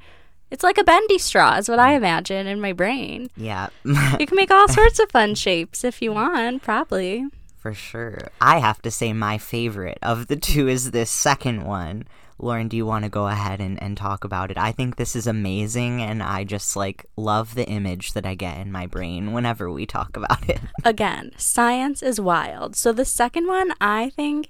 it's 0.52 0.64
like 0.64 0.78
a 0.78 0.84
bendy 0.84 1.18
straw, 1.18 1.58
is 1.58 1.70
what 1.70 1.80
I 1.80 1.94
mm. 1.94 1.98
imagine 1.98 2.48
in 2.48 2.60
my 2.60 2.74
brain. 2.74 3.30
Yeah. 3.38 3.70
You 3.84 4.26
can 4.26 4.36
make 4.36 4.52
all 4.52 4.68
sorts 4.70 5.00
of 5.00 5.12
fun 5.12 5.36
shapes 5.36 5.84
if 5.84 6.02
you 6.02 6.14
want, 6.14 6.62
probably. 6.62 7.26
For 7.58 7.74
sure. 7.74 8.20
I 8.40 8.60
have 8.60 8.82
to 8.84 8.92
say 8.92 9.14
my 9.14 9.38
favorite 9.38 10.00
of 10.02 10.28
the 10.28 10.38
two 10.38 10.68
is 10.68 10.92
this 10.92 11.12
second 11.12 11.64
one. 11.64 12.06
Lauren, 12.42 12.70
do 12.70 12.78
you 12.78 12.86
want 12.86 13.04
to 13.04 13.10
go 13.10 13.28
ahead 13.28 13.60
and, 13.60 13.82
and 13.84 13.98
talk 13.98 14.24
about 14.24 14.50
it? 14.50 14.58
I 14.58 14.72
think 14.72 14.96
this 14.96 15.14
is 15.14 15.28
amazing 15.28 16.02
and 16.02 16.24
I 16.24 16.46
just 16.46 16.78
like 16.78 17.06
love 17.18 17.54
the 17.54 17.68
image 17.68 18.14
that 18.14 18.26
I 18.26 18.34
get 18.36 18.58
in 18.60 18.72
my 18.72 18.88
brain 18.88 19.34
whenever 19.34 19.70
we 19.70 19.86
talk 19.86 20.16
about 20.16 20.50
it. 20.50 20.62
Again, 20.86 21.32
science 21.36 22.02
is 22.02 22.22
wild. 22.22 22.78
So 22.78 22.94
the 22.94 23.04
second 23.04 23.48
one 23.48 23.74
I 23.82 24.10
think 24.12 24.50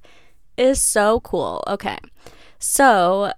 is 0.56 0.80
so 0.80 1.20
cool. 1.22 1.64
Okay. 1.66 1.98
So 2.60 3.34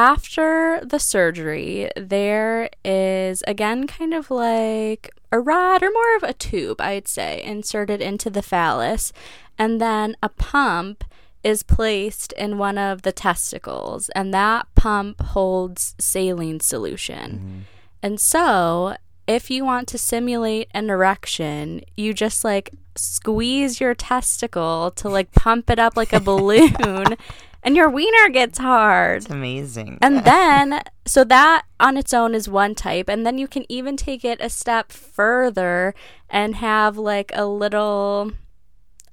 after 0.00 0.80
the 0.82 0.98
surgery, 0.98 1.90
there 1.94 2.70
is 2.82 3.44
again 3.46 3.86
kind 3.86 4.14
of 4.14 4.30
like 4.30 5.10
a 5.30 5.38
rod 5.38 5.82
or 5.82 5.90
more 5.90 6.16
of 6.16 6.22
a 6.22 6.32
tube, 6.32 6.80
I'd 6.80 7.06
say, 7.06 7.42
inserted 7.42 8.00
into 8.00 8.30
the 8.30 8.40
phallus, 8.40 9.12
and 9.58 9.78
then 9.78 10.16
a 10.22 10.30
pump 10.30 11.04
is 11.44 11.62
placed 11.62 12.32
in 12.32 12.56
one 12.56 12.78
of 12.78 13.02
the 13.02 13.12
testicles, 13.12 14.08
and 14.14 14.32
that 14.32 14.74
pump 14.74 15.20
holds 15.20 15.94
saline 15.98 16.60
solution. 16.60 17.30
Mm-hmm. 17.30 17.58
And 18.02 18.18
so, 18.18 18.96
if 19.26 19.50
you 19.50 19.66
want 19.66 19.86
to 19.88 19.98
simulate 19.98 20.68
an 20.72 20.88
erection, 20.88 21.82
you 21.94 22.14
just 22.14 22.42
like 22.42 22.70
squeeze 22.96 23.80
your 23.80 23.94
testicle 23.94 24.92
to 24.92 25.10
like 25.10 25.32
pump 25.32 25.68
it 25.68 25.78
up 25.78 25.94
like 25.94 26.14
a 26.14 26.20
balloon, 26.30 27.18
and 27.62 27.76
your 27.76 27.88
wiener 27.88 28.28
gets 28.28 28.58
hard. 28.58 29.22
It's 29.22 29.30
amazing. 29.30 29.98
And 30.00 30.24
then, 30.24 30.82
so 31.06 31.24
that 31.24 31.64
on 31.78 31.96
its 31.96 32.14
own 32.14 32.34
is 32.34 32.48
one 32.48 32.74
type. 32.74 33.08
And 33.08 33.26
then 33.26 33.38
you 33.38 33.46
can 33.46 33.64
even 33.68 33.96
take 33.96 34.24
it 34.24 34.40
a 34.40 34.48
step 34.48 34.92
further 34.92 35.94
and 36.28 36.56
have 36.56 36.96
like 36.96 37.30
a 37.34 37.46
little 37.46 38.32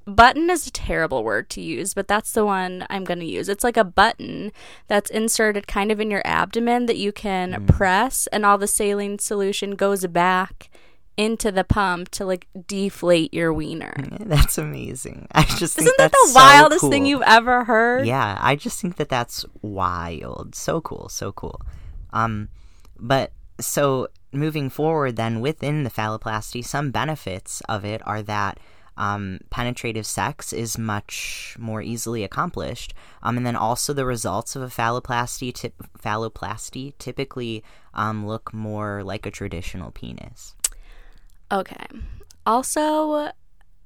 button 0.08 0.50
is 0.50 0.66
a 0.66 0.72
terrible 0.72 1.24
word 1.24 1.50
to 1.50 1.62
use, 1.62 1.94
but 1.94 2.08
that's 2.08 2.32
the 2.32 2.46
one 2.46 2.86
I'm 2.90 3.04
going 3.04 3.20
to 3.20 3.26
use. 3.26 3.50
It's 3.50 3.64
like 3.64 3.78
a 3.78 3.84
button 3.84 4.54
that's 4.88 5.10
inserted 5.10 5.68
kind 5.68 5.92
of 5.92 6.00
in 6.00 6.10
your 6.10 6.22
abdomen 6.24 6.86
that 6.86 6.98
you 6.98 7.12
can 7.12 7.52
mm. 7.52 7.68
press, 7.68 8.28
and 8.28 8.46
all 8.46 8.58
the 8.58 8.68
saline 8.68 9.20
solution 9.20 9.76
goes 9.76 10.08
back 10.08 10.70
into 11.18 11.52
the 11.52 11.64
pump 11.64 12.10
to 12.10 12.26
like 12.26 12.48
deflate 12.68 13.34
your 13.34 13.52
wiener. 13.52 13.94
that's 14.20 14.58
amazing. 14.58 15.28
I 15.32 15.44
just 15.44 15.76
think 15.76 15.88
Isn't 15.88 15.98
that 15.98 16.12
that's 16.12 16.28
the 16.28 16.34
so 16.34 16.36
wildest 16.36 16.90
thing 16.90 17.06
you've 17.06 17.24
ever 17.24 17.64
heard? 17.64 18.06
Yeah, 18.06 18.38
I 18.40 18.56
just 18.56 18.80
think 18.80 18.96
that 18.98 19.10
that's 19.10 19.46
wild. 19.62 20.56
So 20.56 20.80
cool, 20.80 21.10
so 21.10 21.32
cool. 21.32 21.62
Um, 22.14 22.50
but 23.00 23.32
so 23.60 24.08
moving 24.32 24.70
forward, 24.70 25.16
then 25.16 25.42
within 25.42 25.84
the 25.84 25.90
phalloplasty, 25.90 26.64
some 26.64 26.92
benefits 26.92 27.62
of 27.62 27.84
it 27.84 28.02
are 28.06 28.22
that 28.22 28.60
um, 28.98 29.40
penetrative 29.50 30.06
sex 30.06 30.52
is 30.52 30.78
much 30.78 31.56
more 31.60 31.82
easily 31.82 32.24
accomplished, 32.24 32.94
um, 33.22 33.38
and 33.38 33.46
then 33.46 33.56
also 33.56 33.94
the 33.94 34.06
results 34.06 34.56
of 34.56 34.64
a 34.64 34.68
phalloplasty 34.68 35.72
phalloplasty 36.00 36.94
typically 36.98 37.64
um, 37.94 38.26
look 38.26 38.54
more 38.54 39.04
like 39.04 39.26
a 39.26 39.32
traditional 39.32 39.92
penis. 39.92 40.56
Okay. 41.52 41.86
Also, 42.46 43.32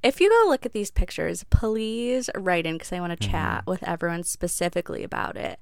if 0.03 0.19
you 0.19 0.29
go 0.29 0.49
look 0.49 0.65
at 0.65 0.73
these 0.73 0.91
pictures, 0.91 1.43
please 1.49 2.29
write 2.35 2.65
in 2.65 2.75
because 2.75 2.91
I 2.91 2.99
want 2.99 3.17
to 3.17 3.23
mm-hmm. 3.23 3.31
chat 3.31 3.67
with 3.67 3.83
everyone 3.83 4.23
specifically 4.23 5.03
about 5.03 5.37
it. 5.37 5.59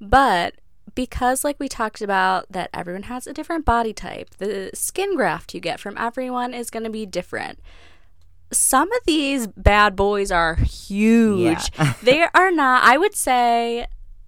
But 0.00 0.54
because, 0.94 1.44
like 1.44 1.58
we 1.58 1.68
talked 1.68 2.02
about, 2.02 2.50
that 2.50 2.70
everyone 2.72 3.04
has 3.04 3.26
a 3.26 3.32
different 3.32 3.64
body 3.64 3.92
type, 3.92 4.30
the 4.38 4.70
skin 4.74 5.16
graft 5.16 5.54
you 5.54 5.60
get 5.60 5.80
from 5.80 5.96
everyone 5.98 6.54
is 6.54 6.70
going 6.70 6.84
to 6.84 6.90
be 6.90 7.06
different. 7.06 7.60
Some 8.52 8.92
of 8.92 9.00
these 9.06 9.46
bad 9.46 9.96
boys 9.96 10.30
are 10.30 10.56
huge. 10.56 11.70
they 12.02 12.26
are 12.34 12.50
not, 12.50 12.84
I 12.84 12.98
would 12.98 13.14
say, 13.14 13.86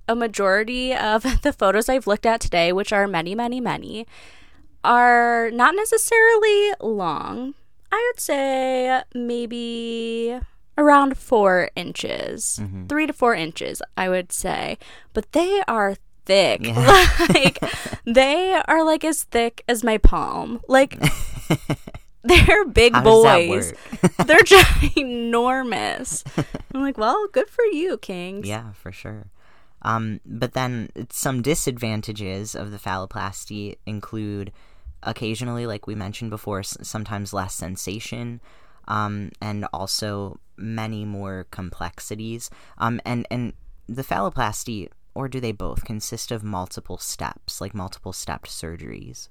a 0.09 0.14
majority 0.14 0.94
of 0.94 1.23
the 1.42 1.52
photos 1.52 1.88
I've 1.88 2.06
looked 2.06 2.26
at 2.26 2.40
today, 2.40 2.73
which 2.73 2.92
are 2.92 3.06
many, 3.06 3.35
many, 3.35 3.61
many, 3.61 4.06
are 4.85 5.50
not 5.50 5.75
necessarily 5.75 6.73
long. 6.81 7.55
I 7.91 8.11
would 8.12 8.21
say 8.21 9.03
maybe 9.14 10.38
around 10.76 11.17
four 11.17 11.71
inches, 11.76 12.61
three 12.88 13.07
to 13.07 13.12
four 13.12 13.35
inches, 13.35 13.81
I 13.97 14.09
would 14.09 14.33
say. 14.33 14.79
But 15.12 15.33
they 15.33 15.62
are 15.69 15.97
thick. 16.25 16.62
Like, 17.35 17.59
they 18.05 18.61
are 18.67 18.85
like 18.85 19.05
as 19.05 19.25
thick 19.25 19.64
as 19.69 19.83
my 19.83 19.99
palm. 19.99 20.61
Like, 20.69 20.99
they're 22.23 22.64
big 22.67 22.93
How 22.93 23.03
boys. 23.03 23.73
They're 24.26 24.41
ginormous. 24.41 26.25
I'm 26.75 26.83
like, 26.83 26.99
well, 26.99 27.26
good 27.33 27.49
for 27.49 27.64
you, 27.64 27.97
Kings. 27.99 28.47
Yeah, 28.47 28.73
for 28.73 28.93
sure. 28.93 29.26
Um, 29.83 30.21
but 30.25 30.53
then 30.53 30.91
some 31.11 31.43
disadvantages 31.43 32.55
of 32.55 32.73
the 32.73 32.79
phalloplasty 32.79 33.76
include 33.87 34.53
occasionally, 35.05 35.67
like 35.67 35.87
we 35.87 35.95
mentioned 35.95 36.31
before, 36.31 36.63
sometimes 36.63 37.33
less 37.33 37.55
sensation, 37.55 38.41
um, 38.89 39.31
and 39.41 39.67
also 39.73 40.39
many 40.57 41.05
more 41.05 41.47
complexities. 41.51 42.51
Um, 42.79 43.01
and 43.05 43.27
and 43.31 43.53
the 43.89 44.03
phalloplasty, 44.03 44.89
or 45.15 45.29
do 45.29 45.41
they 45.41 45.53
both 45.53 45.85
consist 45.85 46.31
of 46.31 46.43
multiple 46.43 46.99
steps, 46.99 47.61
like 47.61 47.75
multiple 47.75 48.13
stepped 48.13 48.49
surgeries? 48.49 49.29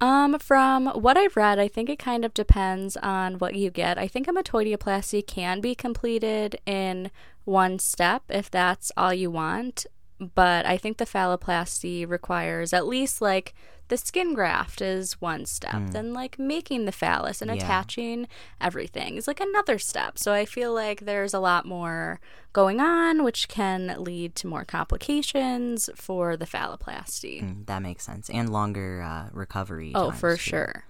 Um, 0.00 0.40
from 0.40 0.86
what 0.88 1.16
I've 1.16 1.36
read, 1.36 1.60
I 1.60 1.68
think 1.68 1.88
it 1.88 2.00
kind 2.00 2.24
of 2.24 2.34
depends 2.34 2.96
on 2.96 3.34
what 3.34 3.54
you 3.54 3.70
get. 3.70 3.98
I 3.98 4.08
think 4.08 4.26
a 4.26 4.32
metoidioplasty 4.32 5.24
can 5.24 5.60
be 5.60 5.76
completed 5.76 6.56
in 6.66 7.12
one 7.44 7.78
step 7.78 8.24
if 8.28 8.50
that's 8.50 8.90
all 8.96 9.14
you 9.14 9.30
want, 9.30 9.86
but 10.34 10.66
I 10.66 10.76
think 10.76 10.96
the 10.96 11.06
phalloplasty 11.06 12.08
requires 12.08 12.72
at 12.72 12.88
least 12.88 13.22
like 13.22 13.54
the 13.92 13.98
skin 13.98 14.32
graft 14.32 14.80
is 14.80 15.20
one 15.20 15.44
step, 15.44 15.90
then 15.90 16.14
like 16.14 16.38
making 16.38 16.86
the 16.86 16.92
phallus 16.92 17.42
and. 17.42 17.52
Yeah. 17.52 17.62
attaching 17.62 18.28
everything 18.60 19.16
is 19.16 19.26
like 19.26 19.40
another 19.40 19.78
step. 19.78 20.18
So 20.18 20.32
I 20.32 20.46
feel 20.46 20.72
like 20.72 21.00
there's 21.00 21.34
a 21.34 21.38
lot 21.38 21.66
more 21.66 22.18
going 22.54 22.80
on, 22.80 23.22
which 23.22 23.48
can 23.48 23.94
lead 23.98 24.34
to 24.36 24.46
more 24.46 24.64
complications 24.64 25.90
for 25.94 26.36
the 26.38 26.46
phalloplasty. 26.46 27.42
Mm, 27.42 27.66
that 27.66 27.82
makes 27.82 28.04
sense, 28.04 28.30
and 28.30 28.50
longer 28.50 29.02
uh, 29.02 29.28
recovery. 29.32 29.92
Oh, 29.94 30.10
for 30.10 30.36
too. 30.36 30.42
sure. 30.42 30.84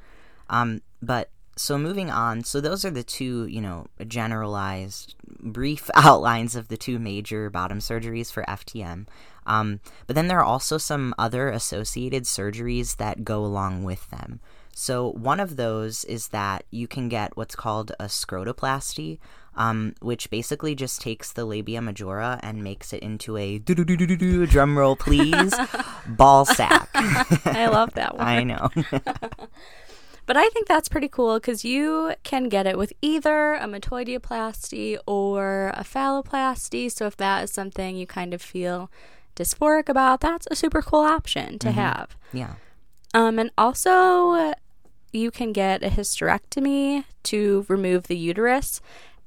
Um, 0.48 0.82
but 1.00 1.30
so 1.56 1.76
moving 1.78 2.10
on, 2.10 2.44
so 2.44 2.60
those 2.60 2.84
are 2.84 2.90
the 2.90 3.02
two, 3.02 3.46
you 3.46 3.60
know, 3.60 3.86
generalized, 4.06 5.16
brief 5.40 5.90
outlines 5.94 6.54
of 6.54 6.68
the 6.68 6.76
two 6.76 6.98
major 6.98 7.50
bottom 7.50 7.80
surgeries 7.80 8.30
for 8.30 8.44
FTM. 8.44 9.06
Um, 9.46 9.80
but 10.06 10.16
then 10.16 10.28
there 10.28 10.38
are 10.38 10.44
also 10.44 10.78
some 10.78 11.14
other 11.18 11.48
associated 11.48 12.24
surgeries 12.24 12.96
that 12.96 13.24
go 13.24 13.44
along 13.44 13.84
with 13.84 14.10
them. 14.10 14.40
So, 14.74 15.10
one 15.12 15.38
of 15.38 15.56
those 15.56 16.04
is 16.04 16.28
that 16.28 16.64
you 16.70 16.88
can 16.88 17.08
get 17.08 17.36
what's 17.36 17.54
called 17.54 17.92
a 18.00 18.06
scrotoplasty, 18.06 19.18
um, 19.54 19.94
which 20.00 20.30
basically 20.30 20.74
just 20.74 21.02
takes 21.02 21.32
the 21.32 21.44
labia 21.44 21.82
majora 21.82 22.40
and 22.42 22.64
makes 22.64 22.92
it 22.94 23.02
into 23.02 23.36
a 23.36 23.58
drum 23.58 24.78
roll, 24.78 24.96
please, 24.96 25.54
ball 26.06 26.46
sack. 26.46 26.88
I 26.94 27.68
love 27.70 27.92
that 27.94 28.16
one. 28.16 28.26
I 28.26 28.44
know. 28.44 28.70
But 30.24 30.36
I 30.36 30.48
think 30.50 30.68
that's 30.68 30.88
pretty 30.88 31.08
cool 31.08 31.34
because 31.34 31.64
you 31.64 32.14
can 32.22 32.48
get 32.48 32.66
it 32.66 32.78
with 32.78 32.92
either 33.02 33.54
a 33.54 33.66
metoidioplasty 33.66 34.98
or 35.04 35.72
a 35.74 35.82
phalloplasty. 35.82 36.90
So 36.92 37.06
if 37.06 37.16
that 37.16 37.42
is 37.42 37.52
something 37.52 37.96
you 37.96 38.06
kind 38.06 38.32
of 38.32 38.40
feel 38.40 38.88
dysphoric 39.36 39.88
about, 39.88 40.20
that's 40.20 40.46
a 40.50 40.56
super 40.56 40.82
cool 40.82 41.00
option 41.00 41.58
to 41.60 41.70
have. 41.72 42.16
yeah. 42.32 42.54
Um, 43.14 43.38
and 43.38 43.50
also, 43.58 44.54
you 45.12 45.30
can 45.30 45.52
get 45.52 45.82
a 45.82 45.88
hysterectomy 45.88 47.04
to 47.24 47.66
remove 47.68 48.04
the 48.04 48.16
uterus. 48.16 48.80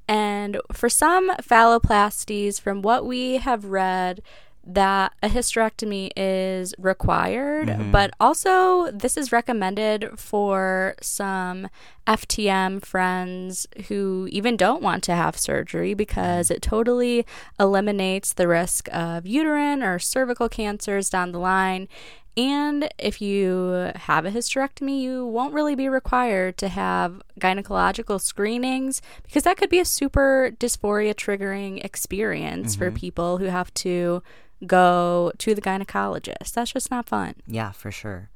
And 0.08 0.60
for 0.72 0.88
some 0.88 1.30
phalloplasties, 1.36 2.60
from 2.60 2.82
what 2.82 3.06
we 3.06 3.36
have 3.38 3.64
read, 3.64 4.22
that 4.66 5.12
a 5.22 5.28
hysterectomy 5.28 6.10
is 6.16 6.74
required, 6.76 7.68
mm-hmm. 7.68 7.92
but 7.92 8.10
also 8.18 8.90
this 8.90 9.16
is 9.16 9.30
recommended 9.30 10.18
for 10.18 10.96
some 11.00 11.68
FTM 12.06 12.84
friends 12.84 13.66
who 13.88 14.28
even 14.30 14.56
don't 14.56 14.82
want 14.82 15.04
to 15.04 15.14
have 15.14 15.38
surgery 15.38 15.94
because 15.94 16.50
it 16.50 16.62
totally 16.62 17.24
eliminates 17.60 18.32
the 18.32 18.48
risk 18.48 18.88
of 18.92 19.26
uterine 19.26 19.82
or 19.82 19.98
cervical 19.98 20.48
cancers 20.48 21.08
down 21.10 21.32
the 21.32 21.38
line. 21.38 21.88
And 22.36 22.90
if 22.98 23.22
you 23.22 23.92
have 23.94 24.26
a 24.26 24.30
hysterectomy, 24.30 25.00
you 25.00 25.26
won't 25.26 25.54
really 25.54 25.74
be 25.74 25.88
required 25.88 26.58
to 26.58 26.68
have 26.68 27.22
gynecological 27.40 28.20
screenings 28.20 29.00
because 29.22 29.44
that 29.44 29.56
could 29.56 29.70
be 29.70 29.80
a 29.80 29.86
super 29.86 30.52
dysphoria 30.58 31.14
triggering 31.14 31.82
experience 31.82 32.76
for 32.76 32.90
people 32.90 33.38
who 33.38 33.46
have 33.46 33.72
to 33.74 34.22
go 34.66 35.32
to 35.38 35.54
the 35.54 35.62
gynecologist. 35.62 36.52
That's 36.52 36.72
just 36.72 36.90
not 36.90 37.08
fun. 37.08 37.36
Yeah, 37.46 37.72
for 37.72 37.90
sure. 37.90 38.28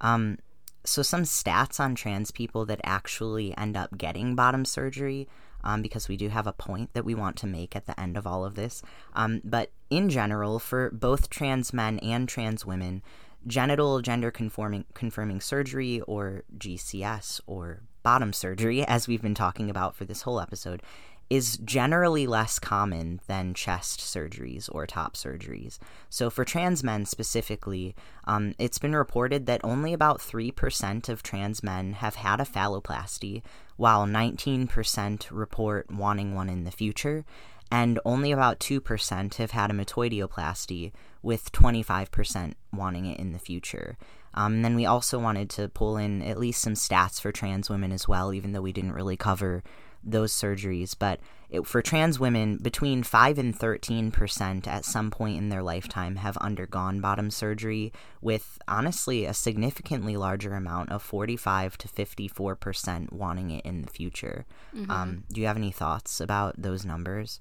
Um, 0.00 0.38
so 0.84 1.02
some 1.02 1.22
stats 1.22 1.78
on 1.78 1.94
trans 1.94 2.30
people 2.30 2.66
that 2.66 2.80
actually 2.82 3.56
end 3.56 3.76
up 3.76 3.96
getting 3.96 4.34
bottom 4.34 4.64
surgery, 4.64 5.28
um, 5.64 5.82
because 5.82 6.08
we 6.08 6.16
do 6.16 6.28
have 6.28 6.46
a 6.46 6.52
point 6.52 6.92
that 6.94 7.04
we 7.04 7.14
want 7.14 7.36
to 7.38 7.46
make 7.46 7.74
at 7.74 7.86
the 7.86 7.98
end 7.98 8.16
of 8.16 8.26
all 8.26 8.44
of 8.44 8.54
this. 8.54 8.82
Um, 9.14 9.40
but 9.42 9.72
in 9.90 10.08
general, 10.08 10.58
for 10.58 10.90
both 10.90 11.28
trans 11.28 11.72
men 11.72 11.98
and 11.98 12.28
trans 12.28 12.64
women, 12.64 13.02
genital 13.46 14.00
gender 14.00 14.30
conforming 14.30 14.84
confirming 14.94 15.40
surgery 15.40 16.00
or 16.02 16.42
GCS 16.58 17.40
or 17.46 17.82
bottom 18.02 18.32
surgery, 18.32 18.84
as 18.84 19.08
we've 19.08 19.22
been 19.22 19.34
talking 19.34 19.68
about 19.68 19.96
for 19.96 20.04
this 20.04 20.22
whole 20.22 20.40
episode, 20.40 20.82
is 21.28 21.56
generally 21.58 22.26
less 22.26 22.58
common 22.58 23.20
than 23.26 23.52
chest 23.52 23.98
surgeries 24.00 24.68
or 24.72 24.86
top 24.86 25.16
surgeries. 25.16 25.78
So, 26.08 26.30
for 26.30 26.44
trans 26.44 26.84
men 26.84 27.04
specifically, 27.04 27.96
um, 28.24 28.54
it's 28.58 28.78
been 28.78 28.94
reported 28.94 29.46
that 29.46 29.60
only 29.64 29.92
about 29.92 30.20
3% 30.20 31.08
of 31.08 31.22
trans 31.22 31.62
men 31.62 31.94
have 31.94 32.16
had 32.16 32.40
a 32.40 32.44
phalloplasty, 32.44 33.42
while 33.76 34.06
19% 34.06 35.26
report 35.30 35.90
wanting 35.90 36.34
one 36.34 36.48
in 36.48 36.64
the 36.64 36.70
future, 36.70 37.24
and 37.70 37.98
only 38.04 38.30
about 38.30 38.60
2% 38.60 39.34
have 39.34 39.50
had 39.50 39.70
a 39.70 39.74
metoidioplasty, 39.74 40.92
with 41.26 41.50
25% 41.50 42.54
wanting 42.72 43.04
it 43.04 43.18
in 43.18 43.32
the 43.32 43.38
future. 43.40 43.98
Um, 44.34 44.54
and 44.54 44.64
then 44.64 44.76
we 44.76 44.86
also 44.86 45.18
wanted 45.18 45.50
to 45.50 45.68
pull 45.68 45.96
in 45.96 46.22
at 46.22 46.38
least 46.38 46.62
some 46.62 46.74
stats 46.74 47.20
for 47.20 47.32
trans 47.32 47.68
women 47.68 47.90
as 47.90 48.06
well, 48.06 48.32
even 48.32 48.52
though 48.52 48.62
we 48.62 48.72
didn't 48.72 48.92
really 48.92 49.16
cover 49.16 49.64
those 50.04 50.32
surgeries. 50.32 50.94
But 50.96 51.18
it, 51.50 51.66
for 51.66 51.82
trans 51.82 52.20
women, 52.20 52.58
between 52.58 53.02
5 53.02 53.38
and 53.38 53.58
13% 53.58 54.68
at 54.68 54.84
some 54.84 55.10
point 55.10 55.38
in 55.38 55.48
their 55.48 55.64
lifetime 55.64 56.14
have 56.14 56.36
undergone 56.36 57.00
bottom 57.00 57.32
surgery, 57.32 57.92
with 58.20 58.60
honestly 58.68 59.24
a 59.24 59.34
significantly 59.34 60.16
larger 60.16 60.54
amount 60.54 60.92
of 60.92 61.02
45 61.02 61.76
to 61.78 61.88
54% 61.88 63.10
wanting 63.10 63.50
it 63.50 63.64
in 63.64 63.82
the 63.82 63.90
future. 63.90 64.46
Um, 64.90 65.24
do 65.32 65.40
you 65.40 65.48
have 65.48 65.56
any 65.56 65.72
thoughts 65.72 66.20
about 66.20 66.54
those 66.56 66.84
numbers? 66.84 67.40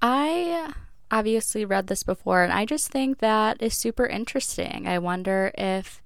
I 0.00 0.72
obviously 1.10 1.64
read 1.64 1.86
this 1.86 2.02
before, 2.02 2.42
and 2.42 2.52
I 2.52 2.64
just 2.64 2.88
think 2.88 3.18
that 3.18 3.62
is 3.62 3.74
super 3.74 4.06
interesting. 4.06 4.86
I 4.86 4.98
wonder 4.98 5.52
if 5.56 6.02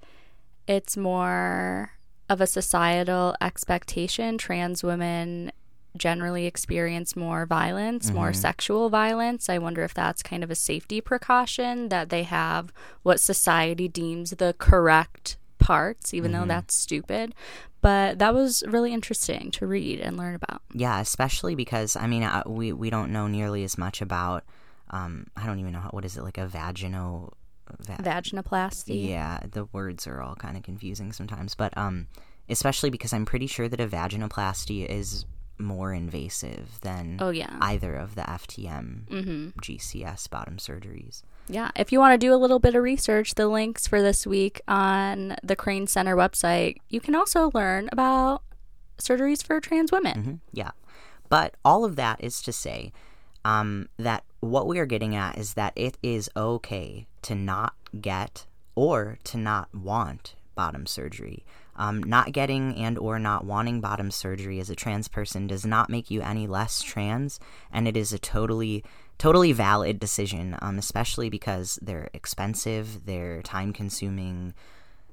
it's 0.66 0.96
more 0.96 1.92
of 2.28 2.40
a 2.40 2.46
societal 2.46 3.34
expectation. 3.40 4.38
Trans 4.38 4.82
women 4.82 5.52
generally 5.96 6.46
experience 6.46 7.14
more 7.16 7.44
violence, 7.44 8.10
more 8.10 8.32
sexual 8.32 8.88
violence. 8.88 9.48
I 9.48 9.58
wonder 9.58 9.82
if 9.82 9.92
that's 9.92 10.22
kind 10.22 10.42
of 10.42 10.50
a 10.50 10.54
safety 10.54 11.00
precaution 11.00 11.90
that 11.90 12.08
they 12.08 12.22
have 12.22 12.72
what 13.02 13.20
society 13.20 13.88
deems 13.88 14.30
the 14.30 14.54
correct 14.58 15.36
parts, 15.58 16.14
even 16.14 16.32
though 16.32 16.46
that's 16.46 16.74
stupid. 16.74 17.34
But 17.82 18.18
that 18.20 18.32
was 18.32 18.62
really 18.66 18.92
interesting 18.94 19.50
to 19.52 19.66
read 19.66 20.00
and 20.00 20.16
learn 20.16 20.34
about. 20.34 20.62
Yeah, 20.72 21.00
especially 21.00 21.54
because 21.54 21.96
I 21.96 22.06
mean, 22.06 22.22
uh, 22.22 22.44
we 22.46 22.72
we 22.72 22.90
don't 22.90 23.12
know 23.12 23.26
nearly 23.26 23.64
as 23.64 23.76
much 23.76 24.00
about. 24.00 24.44
Um, 24.92 25.26
I 25.37 25.46
don't 25.46 25.59
even 25.59 25.72
know 25.72 25.81
how, 25.81 25.88
what 25.90 26.05
is 26.05 26.16
it 26.16 26.22
like 26.22 26.38
a 26.38 26.46
vaginal. 26.46 27.35
Va- 27.81 27.96
Vaginoplasty. 28.02 29.09
yeah, 29.09 29.38
the 29.50 29.64
words 29.72 30.07
are 30.07 30.20
all 30.20 30.35
kind 30.35 30.57
of 30.57 30.62
confusing 30.62 31.12
sometimes, 31.12 31.55
but 31.55 31.74
um, 31.78 32.07
especially 32.48 32.90
because 32.90 33.12
I'm 33.14 33.24
pretty 33.24 33.46
sure 33.46 33.68
that 33.68 33.81
a 33.81 33.87
vaginoplasty 33.87 34.85
is 34.85 35.24
more 35.59 35.92
invasive 35.94 36.81
than 36.83 37.18
Oh, 37.20 37.31
yeah. 37.31 37.57
either 37.62 37.94
of 37.94 38.14
the 38.14 38.22
FTM 38.22 39.52
GCS 39.62 40.28
bottom 40.28 40.57
surgeries. 40.57 41.22
Yeah, 41.48 41.70
if 41.76 41.92
you 41.92 41.98
want 41.98 42.12
to 42.20 42.24
do 42.26 42.35
a 42.35 42.37
little 42.37 42.59
bit 42.59 42.74
of 42.74 42.83
research, 42.83 43.35
the 43.37 43.46
links 43.48 43.87
for 43.87 44.02
this 44.02 44.26
week 44.26 44.61
on 44.68 45.37
the 45.42 45.57
Crane 45.57 45.87
Center 45.87 46.16
website, 46.16 46.76
you 46.88 47.00
can 47.00 47.14
also 47.14 47.50
learn 47.55 47.88
about 47.92 48.42
surgeries 48.98 49.42
for 49.42 49.61
trans 49.61 49.90
women. 49.92 50.22
Mhm, 50.22 50.40
Yeah. 50.52 50.70
But 51.28 51.55
all 51.64 51.85
of 51.85 51.96
that 51.96 52.22
is 52.22 52.42
to 52.42 52.52
say 52.52 52.92
um, 53.44 53.88
that 53.98 54.24
what 54.42 54.66
we 54.66 54.81
are 54.81 54.87
getting 54.87 55.14
at 55.14 55.38
is 55.38 55.55
that 55.55 55.72
it 55.76 55.96
is 56.02 56.28
okay 56.37 57.07
to 57.22 57.35
not 57.35 57.74
get 58.00 58.44
or 58.74 59.16
to 59.22 59.38
not 59.38 59.72
want 59.72 60.35
bottom 60.57 60.85
surgery. 60.85 61.44
Um, 61.76 62.02
not 62.02 62.33
getting 62.33 62.74
and 62.76 62.98
or 62.98 63.18
not 63.18 63.44
wanting 63.46 63.81
bottom 63.81 64.11
surgery 64.11 64.59
as 64.59 64.68
a 64.68 64.74
trans 64.74 65.07
person 65.07 65.46
does 65.46 65.64
not 65.64 65.88
make 65.88 66.11
you 66.11 66.20
any 66.20 66.46
less 66.46 66.83
trans, 66.83 67.38
and 67.72 67.87
it 67.87 67.96
is 67.96 68.12
a 68.12 68.18
totally 68.18 68.85
totally 69.16 69.52
valid 69.52 70.00
decision, 70.00 70.57
um, 70.61 70.76
especially 70.76 71.31
because 71.31 71.78
they're 71.81 72.11
expensive, 72.12 73.07
they're 73.07 73.42
time 73.42 73.72
consuming, 73.72 74.55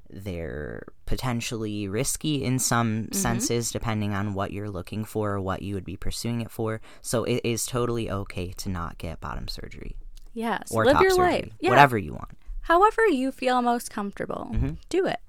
they're 0.09 0.83
potentially 1.05 1.87
risky 1.87 2.43
in 2.43 2.57
some 2.59 2.89
Mm-hmm. 3.03 3.13
senses 3.13 3.71
depending 3.71 4.13
on 4.13 4.33
what 4.33 4.51
you're 4.51 4.69
looking 4.69 5.05
for 5.05 5.31
or 5.33 5.41
what 5.41 5.61
you 5.61 5.75
would 5.75 5.85
be 5.85 5.95
pursuing 5.97 6.41
it 6.41 6.49
for 6.51 6.81
so 7.01 7.23
it 7.23 7.41
is 7.43 7.65
totally 7.65 8.09
okay 8.09 8.51
to 8.53 8.69
not 8.69 8.97
get 8.97 9.19
bottom 9.21 9.47
surgery 9.47 9.95
Yes, 10.33 10.71
or 10.71 10.85
live 10.85 10.93
top 10.93 11.01
your 11.03 11.11
surgery 11.11 11.25
life. 11.33 11.51
Yeah. 11.59 11.69
whatever 11.71 11.97
you 11.97 12.13
want 12.13 12.37
However 12.61 13.07
you 13.07 13.31
feel 13.31 13.61
most 13.63 13.89
comfortable, 13.89 14.55
do 14.89 15.05
it. 15.07 15.19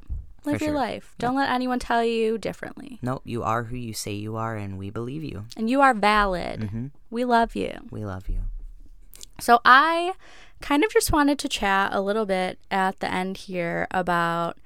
Live 0.45 0.59
For 0.59 0.65
your 0.65 0.73
sure. 0.73 0.79
life. 0.79 1.15
Don't 1.19 1.37
let 1.37 1.49
anyone 1.51 1.79
tell 1.79 2.05
you 2.05 2.37
differently. 2.39 2.99
nope 3.03 3.23
you 3.25 3.43
are 3.43 3.65
who 3.65 3.77
you 3.77 3.93
say 3.95 4.13
you 4.13 4.37
are 4.37 4.57
and 4.57 4.79
we 4.79 4.91
believe 4.91 5.25
you 5.25 5.45
And 5.57 5.69
you 5.71 5.81
are 5.81 5.95
valid. 5.95 6.61
Mm-hmm. 6.61 6.87
We 7.11 7.25
love 7.25 7.55
you. 7.57 7.73
we 7.91 8.05
love 8.05 8.29
you 8.29 8.41
So 9.41 9.61
I 9.65 10.13
kind 10.61 10.85
of 10.85 10.93
just 10.93 11.11
wanted 11.13 11.39
to 11.39 11.49
chat 11.49 11.95
a 11.95 12.01
little 12.03 12.27
bit 12.27 12.59
at 12.71 13.01
the 13.01 13.11
end 13.11 13.39
here 13.39 13.87
about 13.91 14.59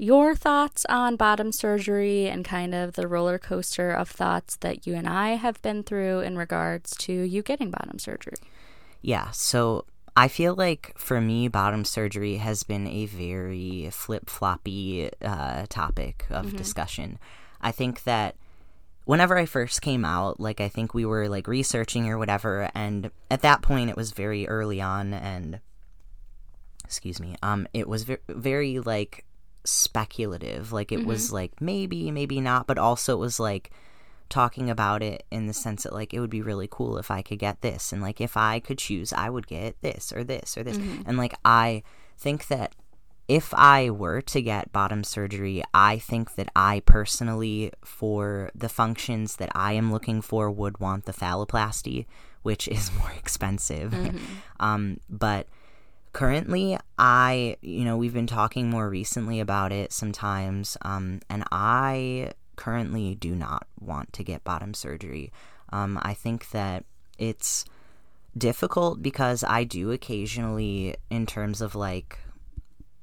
your 0.00 0.34
thoughts 0.34 0.86
on 0.88 1.14
bottom 1.14 1.52
surgery 1.52 2.26
and 2.26 2.42
kind 2.42 2.74
of 2.74 2.94
the 2.94 3.06
roller 3.06 3.38
coaster 3.38 3.90
of 3.90 4.08
thoughts 4.08 4.56
that 4.56 4.86
you 4.86 4.94
and 4.94 5.06
I 5.06 5.32
have 5.32 5.60
been 5.60 5.82
through 5.82 6.20
in 6.20 6.38
regards 6.38 6.96
to 7.00 7.12
you 7.12 7.42
getting 7.42 7.70
bottom 7.70 7.98
surgery. 7.98 8.38
Yeah, 9.02 9.30
so 9.32 9.84
I 10.16 10.28
feel 10.28 10.54
like 10.54 10.94
for 10.96 11.20
me, 11.20 11.48
bottom 11.48 11.84
surgery 11.84 12.36
has 12.36 12.62
been 12.62 12.86
a 12.86 13.04
very 13.04 13.90
flip 13.92 14.30
floppy 14.30 15.10
uh, 15.20 15.66
topic 15.68 16.24
of 16.30 16.56
discussion. 16.56 17.18
I 17.60 17.70
think 17.70 18.04
that 18.04 18.36
whenever 19.04 19.36
I 19.36 19.44
first 19.44 19.82
came 19.82 20.06
out, 20.06 20.40
like, 20.40 20.62
I 20.62 20.68
think 20.68 20.94
we 20.94 21.04
were 21.04 21.28
like 21.28 21.46
researching 21.46 22.08
or 22.08 22.16
whatever, 22.16 22.70
and 22.74 23.10
at 23.30 23.42
that 23.42 23.60
point, 23.60 23.90
it 23.90 23.96
was 23.96 24.12
very 24.12 24.48
early 24.48 24.80
on, 24.80 25.12
and 25.12 25.60
excuse 26.86 27.20
me, 27.20 27.36
um, 27.42 27.68
it 27.74 27.86
was 27.86 28.04
ve- 28.04 28.16
very 28.30 28.78
like 28.78 29.26
speculative. 29.64 30.72
Like, 30.72 30.92
it 30.92 31.04
was 31.04 31.32
like 31.32 31.60
maybe, 31.60 32.10
maybe 32.10 32.40
not, 32.40 32.66
but 32.66 32.78
also 32.78 33.14
it 33.14 33.20
was 33.20 33.40
like, 33.40 33.70
talking 34.28 34.70
about 34.70 35.02
it 35.02 35.24
in 35.32 35.48
the 35.48 35.52
sense 35.52 35.82
that 35.82 35.92
like 35.92 36.14
it 36.14 36.20
would 36.20 36.30
be 36.30 36.40
really 36.40 36.68
cool 36.70 36.98
if 36.98 37.10
I 37.10 37.20
could 37.20 37.40
get 37.40 37.62
this 37.62 37.92
and 37.92 38.00
like 38.00 38.20
if 38.20 38.36
I 38.36 38.60
could 38.60 38.78
choose 38.78 39.12
I 39.12 39.28
would 39.28 39.48
get 39.48 39.74
this 39.82 40.12
or 40.12 40.22
this 40.22 40.56
or 40.56 40.62
this 40.62 40.76
and 41.04 41.18
like 41.18 41.34
I 41.44 41.82
think 42.16 42.46
that 42.46 42.76
if 43.30 43.54
I 43.54 43.90
were 43.90 44.20
to 44.22 44.42
get 44.42 44.72
bottom 44.72 45.04
surgery, 45.04 45.62
I 45.72 45.98
think 45.98 46.34
that 46.34 46.48
I 46.56 46.80
personally, 46.84 47.70
for 47.84 48.50
the 48.56 48.68
functions 48.68 49.36
that 49.36 49.52
I 49.54 49.74
am 49.74 49.92
looking 49.92 50.20
for, 50.20 50.50
would 50.50 50.80
want 50.80 51.04
the 51.04 51.12
phalloplasty, 51.12 52.06
which 52.42 52.66
is 52.66 52.90
more 52.98 53.12
expensive. 53.16 53.92
Mm-hmm. 53.92 54.18
um, 54.58 54.98
but 55.08 55.46
currently, 56.12 56.78
I, 56.98 57.56
you 57.60 57.84
know, 57.84 57.96
we've 57.96 58.14
been 58.14 58.26
talking 58.26 58.68
more 58.68 58.88
recently 58.88 59.40
about 59.40 59.72
it 59.72 59.92
sometimes, 59.92 60.76
um, 60.82 61.20
and 61.28 61.44
I 61.52 62.32
currently 62.56 63.14
do 63.14 63.34
not 63.34 63.66
want 63.80 64.12
to 64.14 64.24
get 64.24 64.44
bottom 64.44 64.74
surgery. 64.74 65.32
Um, 65.72 65.98
I 66.02 66.14
think 66.14 66.50
that 66.50 66.84
it's 67.18 67.64
difficult 68.36 69.02
because 69.02 69.44
I 69.44 69.64
do 69.64 69.92
occasionally, 69.92 70.96
in 71.10 71.26
terms 71.26 71.60
of 71.60 71.74
like 71.74 72.18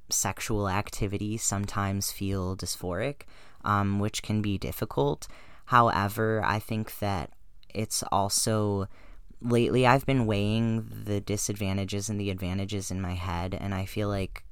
sexual 0.10 0.70
activity 0.70 1.38
sometimes 1.38 2.12
feel 2.12 2.56
dysphoric, 2.56 3.24
um, 3.66 4.00
which 4.00 4.24
can 4.24 4.42
be 4.42 4.58
difficult. 4.58 5.28
However, 5.66 6.42
I 6.46 6.60
think 6.60 7.00
that 7.00 7.32
it's 7.74 8.04
also 8.12 8.88
lately 9.42 9.86
I've 9.86 10.06
been 10.06 10.26
weighing 10.26 10.90
the 11.06 11.22
disadvantages 11.22 12.10
and 12.10 12.20
the 12.20 12.30
advantages 12.30 12.92
in 12.92 13.02
my 13.02 13.14
head, 13.14 13.58
and 13.60 13.74
I 13.74 13.86
feel 13.86 14.10
like 14.10 14.44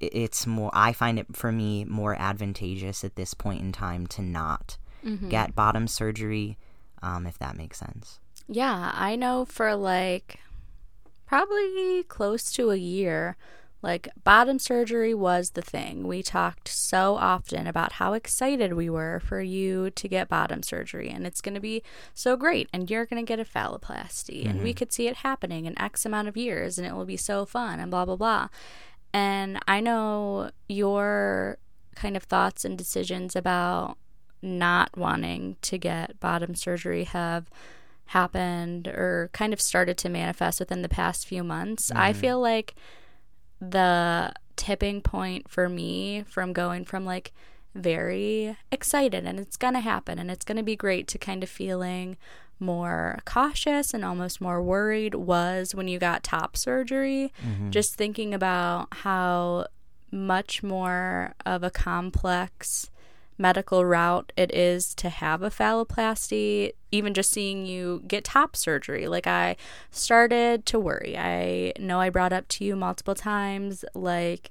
it's 0.00 0.46
more, 0.46 0.70
I 0.74 0.92
find 0.92 1.18
it 1.18 1.34
for 1.34 1.52
me 1.52 1.84
more 1.84 2.14
advantageous 2.20 3.04
at 3.04 3.16
this 3.16 3.34
point 3.34 3.62
in 3.62 3.72
time 3.72 4.06
to 4.08 4.22
not 4.22 4.76
mm-hmm. 5.04 5.28
get 5.28 5.54
bottom 5.54 5.88
surgery, 5.88 6.58
um, 7.02 7.26
if 7.26 7.38
that 7.38 7.56
makes 7.56 7.78
sense. 7.78 8.20
Yeah, 8.48 8.92
I 8.94 9.16
know 9.16 9.44
for 9.44 9.74
like 9.74 10.38
probably 11.26 12.04
close 12.04 12.52
to 12.52 12.70
a 12.70 12.76
year. 12.76 13.36
Like, 13.82 14.08
bottom 14.24 14.58
surgery 14.58 15.14
was 15.14 15.50
the 15.50 15.62
thing. 15.62 16.06
We 16.06 16.22
talked 16.22 16.66
so 16.66 17.16
often 17.16 17.66
about 17.66 17.92
how 17.92 18.14
excited 18.14 18.72
we 18.72 18.90
were 18.90 19.20
for 19.20 19.40
you 19.40 19.90
to 19.90 20.08
get 20.08 20.28
bottom 20.28 20.62
surgery, 20.62 21.08
and 21.10 21.26
it's 21.26 21.40
going 21.40 21.54
to 21.54 21.60
be 21.60 21.82
so 22.14 22.36
great, 22.36 22.68
and 22.72 22.90
you're 22.90 23.06
going 23.06 23.24
to 23.24 23.28
get 23.28 23.38
a 23.38 23.44
phalloplasty, 23.44 24.40
mm-hmm. 24.40 24.50
and 24.50 24.62
we 24.62 24.70
mm-hmm. 24.70 24.78
could 24.78 24.92
see 24.92 25.08
it 25.08 25.16
happening 25.16 25.66
in 25.66 25.78
X 25.80 26.04
amount 26.04 26.26
of 26.26 26.36
years, 26.36 26.78
and 26.78 26.86
it 26.86 26.94
will 26.94 27.04
be 27.04 27.16
so 27.16 27.46
fun, 27.46 27.78
and 27.78 27.90
blah, 27.90 28.04
blah, 28.04 28.16
blah. 28.16 28.48
And 29.12 29.58
I 29.68 29.80
know 29.80 30.50
your 30.68 31.58
kind 31.94 32.16
of 32.16 32.24
thoughts 32.24 32.64
and 32.64 32.76
decisions 32.76 33.36
about 33.36 33.96
not 34.42 34.96
wanting 34.96 35.56
to 35.62 35.78
get 35.78 36.18
bottom 36.20 36.54
surgery 36.54 37.04
have 37.04 37.48
happened 38.06 38.86
or 38.86 39.30
kind 39.32 39.52
of 39.52 39.60
started 39.60 39.96
to 39.98 40.08
manifest 40.08 40.60
within 40.60 40.82
the 40.82 40.88
past 40.88 41.26
few 41.26 41.42
months. 41.42 41.88
Mm-hmm. 41.88 41.98
I 41.98 42.12
feel 42.12 42.40
like 42.40 42.74
the 43.60 44.32
tipping 44.56 45.00
point 45.00 45.48
for 45.48 45.68
me 45.68 46.24
from 46.28 46.52
going 46.52 46.84
from 46.84 47.04
like 47.04 47.32
very 47.74 48.56
excited 48.72 49.26
and 49.26 49.38
it's 49.38 49.56
going 49.56 49.74
to 49.74 49.80
happen 49.80 50.18
and 50.18 50.30
it's 50.30 50.44
going 50.44 50.56
to 50.56 50.62
be 50.62 50.76
great 50.76 51.06
to 51.08 51.18
kind 51.18 51.42
of 51.42 51.48
feeling 51.48 52.16
more 52.58 53.18
cautious 53.24 53.92
and 53.92 54.04
almost 54.04 54.40
more 54.40 54.62
worried 54.62 55.14
was 55.14 55.74
when 55.74 55.88
you 55.88 55.98
got 55.98 56.22
top 56.22 56.56
surgery. 56.56 57.32
Mm-hmm. 57.46 57.70
Just 57.70 57.96
thinking 57.96 58.32
about 58.32 58.88
how 58.92 59.66
much 60.10 60.62
more 60.62 61.34
of 61.44 61.62
a 61.62 61.70
complex 61.70 62.90
medical 63.38 63.84
route 63.84 64.32
it 64.36 64.54
is 64.54 64.94
to 64.94 65.08
have 65.08 65.42
a 65.42 65.50
phalloplasty, 65.50 66.72
even 66.90 67.14
just 67.14 67.30
seeing 67.30 67.66
you 67.66 68.02
get 68.06 68.24
top 68.24 68.56
surgery. 68.56 69.06
Like, 69.08 69.26
I 69.26 69.56
started 69.90 70.66
to 70.66 70.78
worry. 70.78 71.16
I 71.16 71.72
know 71.78 72.00
I 72.00 72.10
brought 72.10 72.32
up 72.32 72.48
to 72.48 72.64
you 72.64 72.76
multiple 72.76 73.14
times, 73.14 73.84
like 73.94 74.50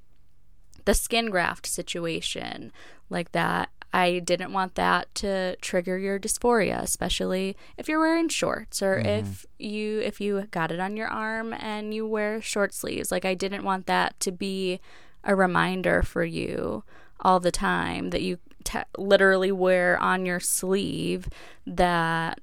the 0.86 0.94
skin 0.94 1.30
graft 1.30 1.66
situation, 1.66 2.72
like 3.10 3.32
that. 3.34 3.70
I 3.94 4.20
didn't 4.20 4.52
want 4.52 4.76
that 4.76 5.14
to 5.16 5.56
trigger 5.62 5.98
your 5.98 6.20
dysphoria, 6.20 6.82
especially 6.82 7.56
if 7.78 7.88
you're 7.88 8.00
wearing 8.00 8.28
shorts 8.28 8.82
or 8.82 8.98
mm-hmm. 8.98 9.08
if 9.08 9.46
you 9.58 10.00
if 10.00 10.20
you 10.20 10.48
got 10.52 10.70
it 10.70 10.82
on 10.82 10.98
your 10.98 11.08
arm 11.08 11.54
and 11.54 11.94
you 11.94 12.06
wear 12.06 12.42
short 12.42 12.74
sleeves. 12.74 13.10
Like 13.10 13.24
I 13.24 13.36
didn't 13.36 13.64
want 13.64 13.86
that 13.86 14.20
to 14.20 14.34
be 14.34 14.82
a 15.24 15.34
reminder 15.34 16.04
for 16.04 16.26
you 16.26 16.84
all 17.22 17.40
the 17.40 17.52
time 17.52 18.10
that 18.10 18.22
you 18.22 18.38
te- 18.66 18.80
literally 18.98 19.52
wear 19.54 19.98
on 20.00 20.26
your 20.26 20.42
sleeve 20.42 21.30
that 21.66 22.42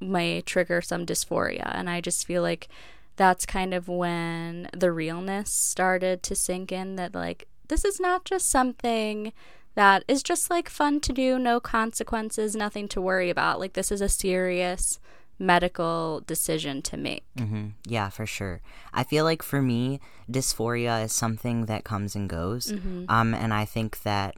may 0.00 0.42
trigger 0.42 0.82
some 0.82 1.06
dysphoria. 1.06 1.70
And 1.74 1.88
I 1.88 2.02
just 2.02 2.26
feel 2.26 2.42
like 2.42 2.68
that's 3.16 3.46
kind 3.46 3.72
of 3.72 3.88
when 3.88 4.68
the 4.76 4.92
realness 4.92 5.52
started 5.52 6.22
to 6.24 6.34
sink 6.34 6.70
in 6.70 6.96
that, 6.96 7.14
like, 7.14 7.48
this 7.68 7.84
is 7.84 7.98
not 7.98 8.24
just 8.24 8.50
something 8.50 9.32
that 9.74 10.04
is 10.08 10.22
just 10.22 10.50
like 10.50 10.68
fun 10.68 11.00
to 11.00 11.12
do, 11.12 11.38
no 11.38 11.60
consequences, 11.60 12.54
nothing 12.54 12.88
to 12.88 13.00
worry 13.00 13.30
about. 13.30 13.58
Like, 13.58 13.72
this 13.72 13.90
is 13.90 14.00
a 14.00 14.08
serious 14.08 15.00
medical 15.38 16.22
decision 16.26 16.82
to 16.82 16.96
make. 16.96 17.24
Mm-hmm. 17.36 17.68
Yeah, 17.86 18.08
for 18.08 18.26
sure. 18.26 18.60
I 18.92 19.04
feel 19.04 19.24
like 19.24 19.42
for 19.42 19.62
me, 19.62 20.00
dysphoria 20.30 21.04
is 21.04 21.12
something 21.12 21.66
that 21.66 21.84
comes 21.84 22.16
and 22.16 22.28
goes. 22.28 22.72
Mm-hmm. 22.72 23.04
Um, 23.08 23.34
and 23.34 23.54
I 23.54 23.64
think 23.64 24.02
that 24.02 24.36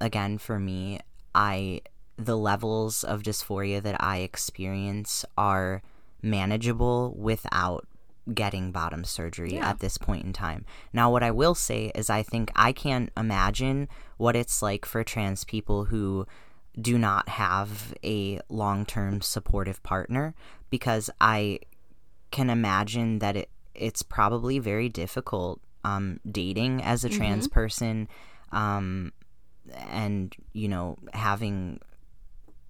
again 0.00 0.38
for 0.38 0.58
me, 0.58 1.00
I 1.34 1.82
the 2.16 2.36
levels 2.36 3.02
of 3.02 3.22
dysphoria 3.22 3.82
that 3.82 4.02
I 4.02 4.18
experience 4.18 5.24
are 5.38 5.82
manageable 6.22 7.14
without 7.16 7.86
getting 8.34 8.70
bottom 8.70 9.04
surgery 9.04 9.54
yeah. 9.54 9.70
at 9.70 9.80
this 9.80 9.96
point 9.96 10.24
in 10.24 10.32
time. 10.32 10.66
Now, 10.92 11.10
what 11.10 11.22
I 11.22 11.30
will 11.30 11.54
say 11.54 11.90
is, 11.94 12.10
I 12.10 12.22
think 12.22 12.52
I 12.54 12.72
can't 12.72 13.10
imagine 13.16 13.88
what 14.18 14.36
it's 14.36 14.60
like 14.60 14.84
for 14.84 15.02
trans 15.02 15.44
people 15.44 15.86
who 15.86 16.26
do 16.80 16.98
not 16.98 17.28
have 17.30 17.94
a 18.04 18.40
long 18.48 18.84
term 18.84 19.20
supportive 19.20 19.82
partner 19.82 20.34
because 20.68 21.10
I 21.20 21.60
can 22.30 22.50
imagine 22.50 23.18
that 23.18 23.36
it 23.36 23.50
it's 23.74 24.02
probably 24.02 24.58
very 24.58 24.88
difficult 24.88 25.60
um, 25.84 26.20
dating 26.30 26.82
as 26.82 27.04
a 27.04 27.08
mm-hmm. 27.08 27.18
trans 27.18 27.48
person 27.48 28.08
um, 28.52 29.12
and 29.90 30.34
you 30.52 30.68
know 30.68 30.98
having 31.12 31.80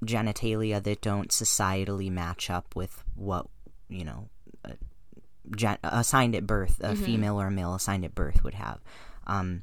genitalia 0.05 0.83
that 0.83 1.01
don't 1.01 1.31
societally 1.31 2.11
match 2.11 2.49
up 2.49 2.75
with 2.75 3.05
what 3.15 3.47
you 3.89 4.05
know 4.05 4.29
gen- 5.57 5.79
assigned 5.83 6.35
at 6.35 6.47
birth 6.47 6.79
a 6.81 6.89
mm-hmm. 6.89 7.05
female 7.05 7.41
or 7.41 7.47
a 7.47 7.51
male 7.51 7.75
assigned 7.75 8.05
at 8.05 8.15
birth 8.15 8.43
would 8.45 8.55
have 8.55 8.81
um, 9.27 9.63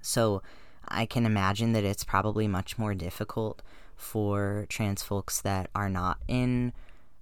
so 0.00 0.42
i 0.88 1.04
can 1.04 1.26
imagine 1.26 1.72
that 1.72 1.84
it's 1.84 2.04
probably 2.04 2.48
much 2.48 2.78
more 2.78 2.94
difficult 2.94 3.62
for 3.96 4.66
trans 4.68 5.02
folks 5.02 5.40
that 5.40 5.68
are 5.74 5.88
not 5.88 6.18
in 6.28 6.72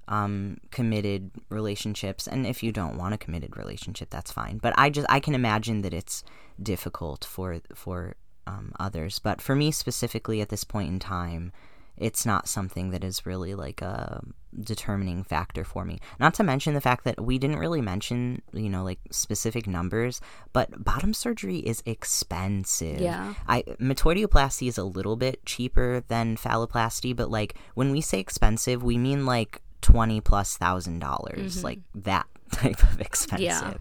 um, 0.09 0.59
committed 0.71 1.31
relationships 1.49 2.27
and 2.27 2.47
if 2.47 2.63
you 2.63 2.73
don't 2.73 2.99
want 2.99 3.15
a 3.15 3.19
committed 3.19 3.57
relationship 3.57 4.11
that's 4.11 4.33
fine 4.33 4.59
but 4.59 4.75
i 4.77 4.91
just 4.91 5.07
i 5.09 5.19
can 5.19 5.35
imagine 5.35 5.83
that 5.83 5.95
it's 5.95 6.23
difficult 6.61 7.25
for 7.25 7.61
for 7.75 8.15
um, 8.47 8.73
others. 8.79 9.19
But 9.19 9.41
for 9.41 9.55
me 9.55 9.71
specifically 9.71 10.41
at 10.41 10.49
this 10.49 10.65
point 10.65 10.89
in 10.89 10.99
time, 10.99 11.53
it's 11.97 12.25
not 12.25 12.49
something 12.49 12.91
that 12.91 13.05
is 13.05 13.27
really 13.27 13.55
like 13.55 13.83
a 13.83 14.25
determining 14.61 15.23
factor 15.23 15.63
for 15.63 15.85
me. 15.85 16.01
Not 16.19 16.35
to 16.35 16.43
mention 16.43 16.75
the 16.75 16.81
fact 16.81 17.05
that 17.05 17.23
we 17.23 17.39
didn't 17.39 17.59
really 17.59 17.81
mention, 17.81 18.43
you 18.53 18.69
know, 18.69 18.83
like 18.83 18.99
specific 19.11 19.67
numbers, 19.67 20.21
but 20.53 20.83
bottom 20.83 21.13
surgery 21.15 21.59
is 21.59 21.83
expensive. 21.85 23.01
Yeah. 23.01 23.35
I 23.47 23.63
metoidioplasty 23.81 24.69
is 24.69 24.79
a 24.79 24.85
little 24.85 25.17
bit 25.17 25.45
cheaper 25.45 26.03
than 26.09 26.37
phalloplasty, 26.37 27.15
but 27.15 27.31
like 27.31 27.57
when 27.75 27.91
we 27.93 28.01
say 28.01 28.19
expensive, 28.19 28.83
we 28.83 28.97
mean 28.97 29.27
like 29.27 29.61
20 29.83 30.21
plus 30.23 30.57
thousand 30.57 30.99
dollars, 31.01 31.57
mm-hmm. 31.57 31.65
like 31.65 31.81
that 31.95 32.27
type 32.53 32.83
of 32.83 33.01
expensive. 33.01 33.45
Yeah. 33.45 33.75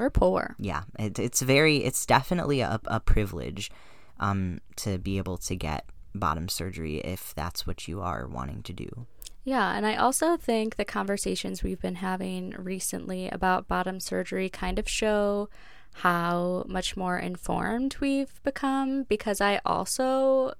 We're 0.00 0.08
poor. 0.08 0.56
Yeah, 0.58 0.84
it, 0.98 1.18
it's 1.18 1.42
very, 1.42 1.84
it's 1.84 2.06
definitely 2.06 2.62
a, 2.62 2.80
a 2.86 3.00
privilege 3.00 3.70
um, 4.18 4.62
to 4.76 4.96
be 4.96 5.18
able 5.18 5.36
to 5.36 5.54
get 5.54 5.84
bottom 6.14 6.48
surgery 6.48 7.00
if 7.00 7.34
that's 7.34 7.66
what 7.66 7.86
you 7.86 8.00
are 8.00 8.26
wanting 8.26 8.62
to 8.62 8.72
do. 8.72 9.06
Yeah, 9.44 9.76
and 9.76 9.86
I 9.86 9.96
also 9.96 10.38
think 10.38 10.76
the 10.76 10.86
conversations 10.86 11.62
we've 11.62 11.82
been 11.82 11.96
having 11.96 12.52
recently 12.52 13.28
about 13.28 13.68
bottom 13.68 14.00
surgery 14.00 14.48
kind 14.48 14.78
of 14.78 14.88
show 14.88 15.50
how 15.92 16.64
much 16.66 16.96
more 16.96 17.18
informed 17.18 17.96
we've 18.00 18.42
become 18.42 19.02
because 19.02 19.42
I 19.42 19.60
also 19.66 20.54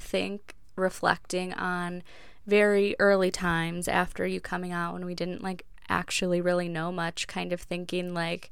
think 0.00 0.56
reflecting 0.74 1.52
on 1.52 2.02
very 2.44 2.96
early 2.98 3.30
times 3.30 3.86
after 3.86 4.26
you 4.26 4.40
coming 4.40 4.72
out 4.72 4.94
when 4.94 5.04
we 5.04 5.14
didn't 5.14 5.44
like 5.44 5.64
actually 5.88 6.40
really 6.40 6.68
know 6.68 6.90
much, 6.90 7.28
kind 7.28 7.52
of 7.52 7.60
thinking 7.60 8.14
like, 8.14 8.50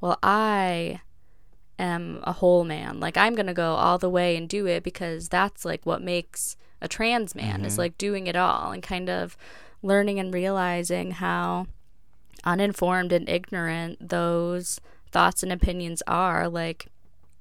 well, 0.00 0.18
I 0.22 1.00
am 1.78 2.20
a 2.24 2.32
whole 2.32 2.64
man. 2.64 3.00
Like, 3.00 3.16
I'm 3.16 3.34
going 3.34 3.46
to 3.46 3.54
go 3.54 3.74
all 3.74 3.98
the 3.98 4.10
way 4.10 4.36
and 4.36 4.48
do 4.48 4.66
it 4.66 4.82
because 4.82 5.28
that's 5.28 5.64
like 5.64 5.84
what 5.84 6.02
makes 6.02 6.56
a 6.80 6.88
trans 6.88 7.34
man 7.34 7.56
mm-hmm. 7.56 7.64
is 7.66 7.78
like 7.78 7.98
doing 7.98 8.26
it 8.26 8.36
all 8.36 8.70
and 8.72 8.82
kind 8.82 9.10
of 9.10 9.36
learning 9.82 10.18
and 10.18 10.32
realizing 10.32 11.12
how 11.12 11.66
uninformed 12.44 13.12
and 13.12 13.28
ignorant 13.28 14.08
those 14.08 14.80
thoughts 15.10 15.42
and 15.42 15.52
opinions 15.52 16.02
are. 16.06 16.48
Like, 16.48 16.86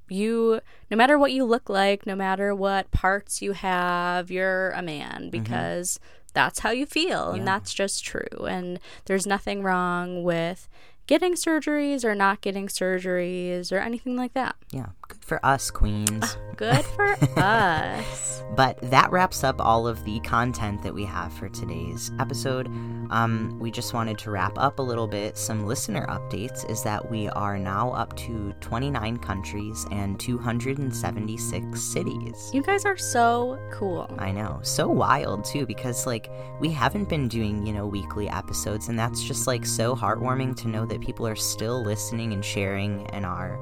you 0.09 0.61
no 0.89 0.97
matter 0.97 1.17
what 1.17 1.33
you 1.33 1.43
look 1.43 1.69
like, 1.69 2.05
no 2.05 2.15
matter 2.15 2.55
what 2.55 2.91
parts 2.91 3.41
you 3.41 3.51
have, 3.53 4.31
you're 4.31 4.71
a 4.71 4.81
man 4.81 5.29
because 5.29 5.99
that's 6.33 6.59
how 6.59 6.69
you 6.69 6.85
feel 6.85 7.31
and 7.31 7.39
Yeah. 7.39 7.45
that's 7.45 7.73
just 7.73 8.03
true. 8.05 8.45
And 8.47 8.79
there's 9.05 9.27
nothing 9.27 9.63
wrong 9.63 10.23
with 10.23 10.69
getting 11.07 11.33
surgeries 11.33 12.03
or 12.05 12.13
not 12.13 12.41
getting 12.41 12.67
surgeries 12.67 13.71
or 13.71 13.77
anything 13.79 14.15
like 14.15 14.33
that. 14.33 14.55
Yeah, 14.71 14.87
good 15.07 15.23
for 15.23 15.45
us, 15.45 15.71
queens. 15.71 16.37
Good 16.55 16.83
for 16.85 17.17
us. 17.37 18.43
But 18.55 18.79
that 18.89 19.11
wraps 19.11 19.43
up 19.43 19.59
all 19.59 19.87
of 19.87 20.03
the 20.05 20.19
content 20.21 20.81
that 20.83 20.93
we 20.93 21.03
have 21.05 21.33
for 21.33 21.49
today's 21.49 22.11
episode. 22.19 22.67
Um, 23.11 23.57
we 23.59 23.71
just 23.71 23.93
wanted 23.93 24.17
to 24.19 24.31
wrap 24.31 24.57
up 24.57 24.79
a 24.79 24.81
little 24.81 25.07
bit. 25.07 25.37
Some 25.37 25.65
listener 25.65 26.07
updates 26.07 26.69
is 26.69 26.81
that 26.83 27.11
we 27.11 27.27
are 27.29 27.59
now 27.59 27.91
up 27.91 28.15
to 28.17 28.53
29 28.61 29.17
countries 29.17 29.85
and 29.91 30.19
276 30.19 31.81
cities. 31.81 32.51
You 32.53 32.63
guys 32.63 32.85
are 32.85 32.97
so 32.97 33.59
cool. 33.71 34.09
I 34.17 34.31
know. 34.31 34.59
So 34.63 34.87
wild, 34.87 35.45
too, 35.45 35.65
because, 35.65 36.07
like, 36.07 36.29
we 36.59 36.69
haven't 36.71 37.09
been 37.09 37.27
doing, 37.27 37.65
you 37.65 37.73
know, 37.73 37.85
weekly 37.85 38.29
episodes, 38.29 38.87
and 38.87 38.97
that's 38.97 39.23
just, 39.23 39.45
like, 39.45 39.65
so 39.65 39.95
heartwarming 39.95 40.55
to 40.57 40.67
know 40.67 40.85
that 40.85 41.01
people 41.01 41.27
are 41.27 41.35
still 41.35 41.83
listening 41.83 42.33
and 42.33 42.43
sharing, 42.43 43.05
and 43.07 43.25
our 43.25 43.59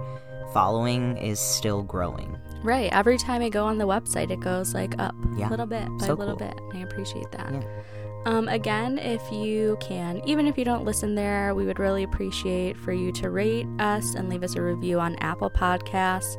following 0.55 1.17
is 1.17 1.37
still 1.39 1.83
growing. 1.83 2.37
Right. 2.63 2.89
Every 2.93 3.17
time 3.17 3.41
I 3.41 3.49
go 3.49 3.65
on 3.65 3.77
the 3.77 3.85
website, 3.85 4.31
it 4.31 4.39
goes 4.39 4.73
like 4.73 4.95
up 4.97 5.13
Yeah. 5.37 5.49
a 5.49 5.51
little 5.51 5.65
bit 5.65 5.85
by 5.99 6.05
So 6.07 6.13
a 6.13 6.15
little 6.15 6.37
cool. 6.37 6.47
bit. 6.47 6.59
I 6.73 6.79
appreciate 6.79 7.29
that. 7.33 7.51
Yeah. 7.53 7.61
Um, 8.25 8.47
again, 8.47 8.97
if 8.97 9.21
you 9.31 9.77
can, 9.81 10.19
even 10.25 10.47
if 10.47 10.57
you 10.57 10.65
don't 10.65 10.83
listen 10.85 11.13
there, 11.13 11.53
we 11.53 11.65
would 11.65 11.77
really 11.77 12.03
appreciate 12.03 12.75
for 12.77 12.91
you 12.93 13.11
to 13.11 13.29
rate 13.29 13.67
us 13.79 14.15
and 14.15 14.29
leave 14.29 14.41
us 14.43 14.55
a 14.55 14.61
review 14.61 14.99
on 14.99 15.15
Apple 15.17 15.49
Podcasts. 15.51 16.37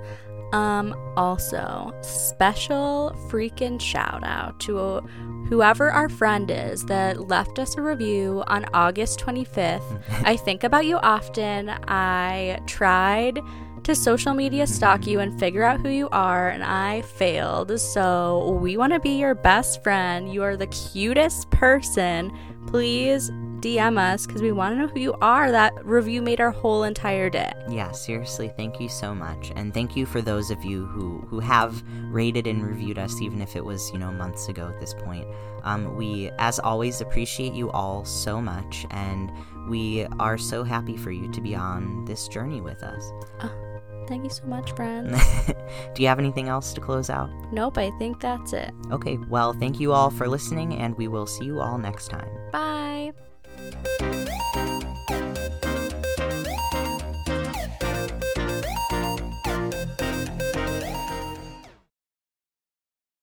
Um, 0.53 0.95
also, 1.17 1.93
special 2.03 3.17
freaking 3.29 3.81
shout 3.81 4.23
out 4.25 4.61
to 4.61 5.01
whoever 5.49 5.91
our 5.91 6.09
friend 6.09 6.51
is 6.51 6.85
that 6.87 7.29
left 7.29 7.59
us 7.59 7.77
a 7.77 7.83
review 7.83 8.45
on 8.47 8.67
August 8.73 9.21
25th. 9.21 10.03
I 10.25 10.37
think 10.37 10.65
about 10.65 10.87
you 10.87 10.97
often. 10.99 11.71
I 11.89 12.61
tried 12.67 13.41
to 13.85 13.95
social 13.95 14.35
media 14.35 14.67
stalk 14.67 15.07
you 15.07 15.21
and 15.21 15.39
figure 15.39 15.63
out 15.63 15.81
who 15.81 15.89
you 15.89 16.09
are, 16.11 16.49
and 16.49 16.65
I 16.65 17.03
failed. 17.03 17.79
So, 17.81 18.59
we 18.61 18.77
want 18.77 18.93
to 18.93 19.01
be 19.01 19.19
your 19.19 19.35
best 19.35 19.83
friend. 19.83 20.33
You 20.33 20.43
are 20.43 20.57
the 20.57 20.67
cutest 20.69 21.51
person. 21.51 22.37
Please 22.67 23.31
DM 23.67 23.99
us 23.99 24.27
because 24.27 24.43
we 24.43 24.53
want 24.53 24.75
to 24.75 24.79
know 24.79 24.87
who 24.87 25.01
you 25.01 25.15
are. 25.21 25.51
That 25.51 25.73
review 25.85 26.23
made 26.23 26.41
our 26.41 26.53
whole 26.53 26.85
entire 26.85 27.29
day. 27.29 27.53
Yeah, 27.69 27.91
seriously, 27.91 28.53
thank 28.57 28.81
you 28.81 28.89
so 28.89 29.13
much. 29.13 29.51
And 29.57 29.75
thank 29.75 29.97
you 29.97 30.07
for 30.07 30.23
those 30.23 30.53
of 30.53 30.65
you 30.65 30.87
who, 30.87 31.19
who 31.29 31.41
have 31.41 31.83
rated 32.13 32.47
and 32.47 32.65
reviewed 32.65 32.97
us, 32.97 33.21
even 33.21 33.43
if 33.43 33.57
it 33.57 33.65
was, 33.65 33.91
you 33.91 33.99
know, 33.99 34.13
months 34.13 34.49
ago 34.49 34.69
at 34.69 34.79
this 34.79 34.95
point. 34.95 35.27
Um, 35.65 35.97
we, 35.97 36.31
as 36.39 36.61
always, 36.61 37.01
appreciate 37.01 37.55
you 37.55 37.71
all 37.73 38.05
so 38.05 38.41
much, 38.41 38.87
and 38.93 39.33
we 39.69 40.07
are 40.21 40.39
so 40.39 40.63
happy 40.63 40.97
for 40.97 41.11
you 41.11 41.29
to 41.33 41.41
be 41.41 41.57
on 41.57 42.05
this 42.05 42.29
journey 42.29 42.61
with 42.61 42.85
us. 42.85 43.11
Thank 44.07 44.23
you 44.23 44.31
so 44.31 44.45
much, 44.45 44.71
friends. 44.77 45.21
Do 45.95 46.03
you 46.03 46.07
have 46.07 46.21
anything 46.21 46.49
else 46.49 46.73
to 46.75 46.81
close 46.81 47.11
out? 47.11 47.29
nope, 47.53 47.79
I 47.79 47.91
think 47.99 48.21
that's 48.21 48.53
it. 48.53 48.71
Okay, 48.93 49.19
well, 49.29 49.53
thank 49.55 49.81
you 49.81 49.93
all 49.93 50.11
for 50.11 50.29
listening, 50.29 50.75
and 50.75 50.97
we 50.97 51.09
will 51.09 51.27
see 51.27 51.47
you 51.47 51.61
all 51.61 51.79
next 51.79 52.07
time. 52.09 52.29
Bye. 52.53 53.13
Música 53.57 54.56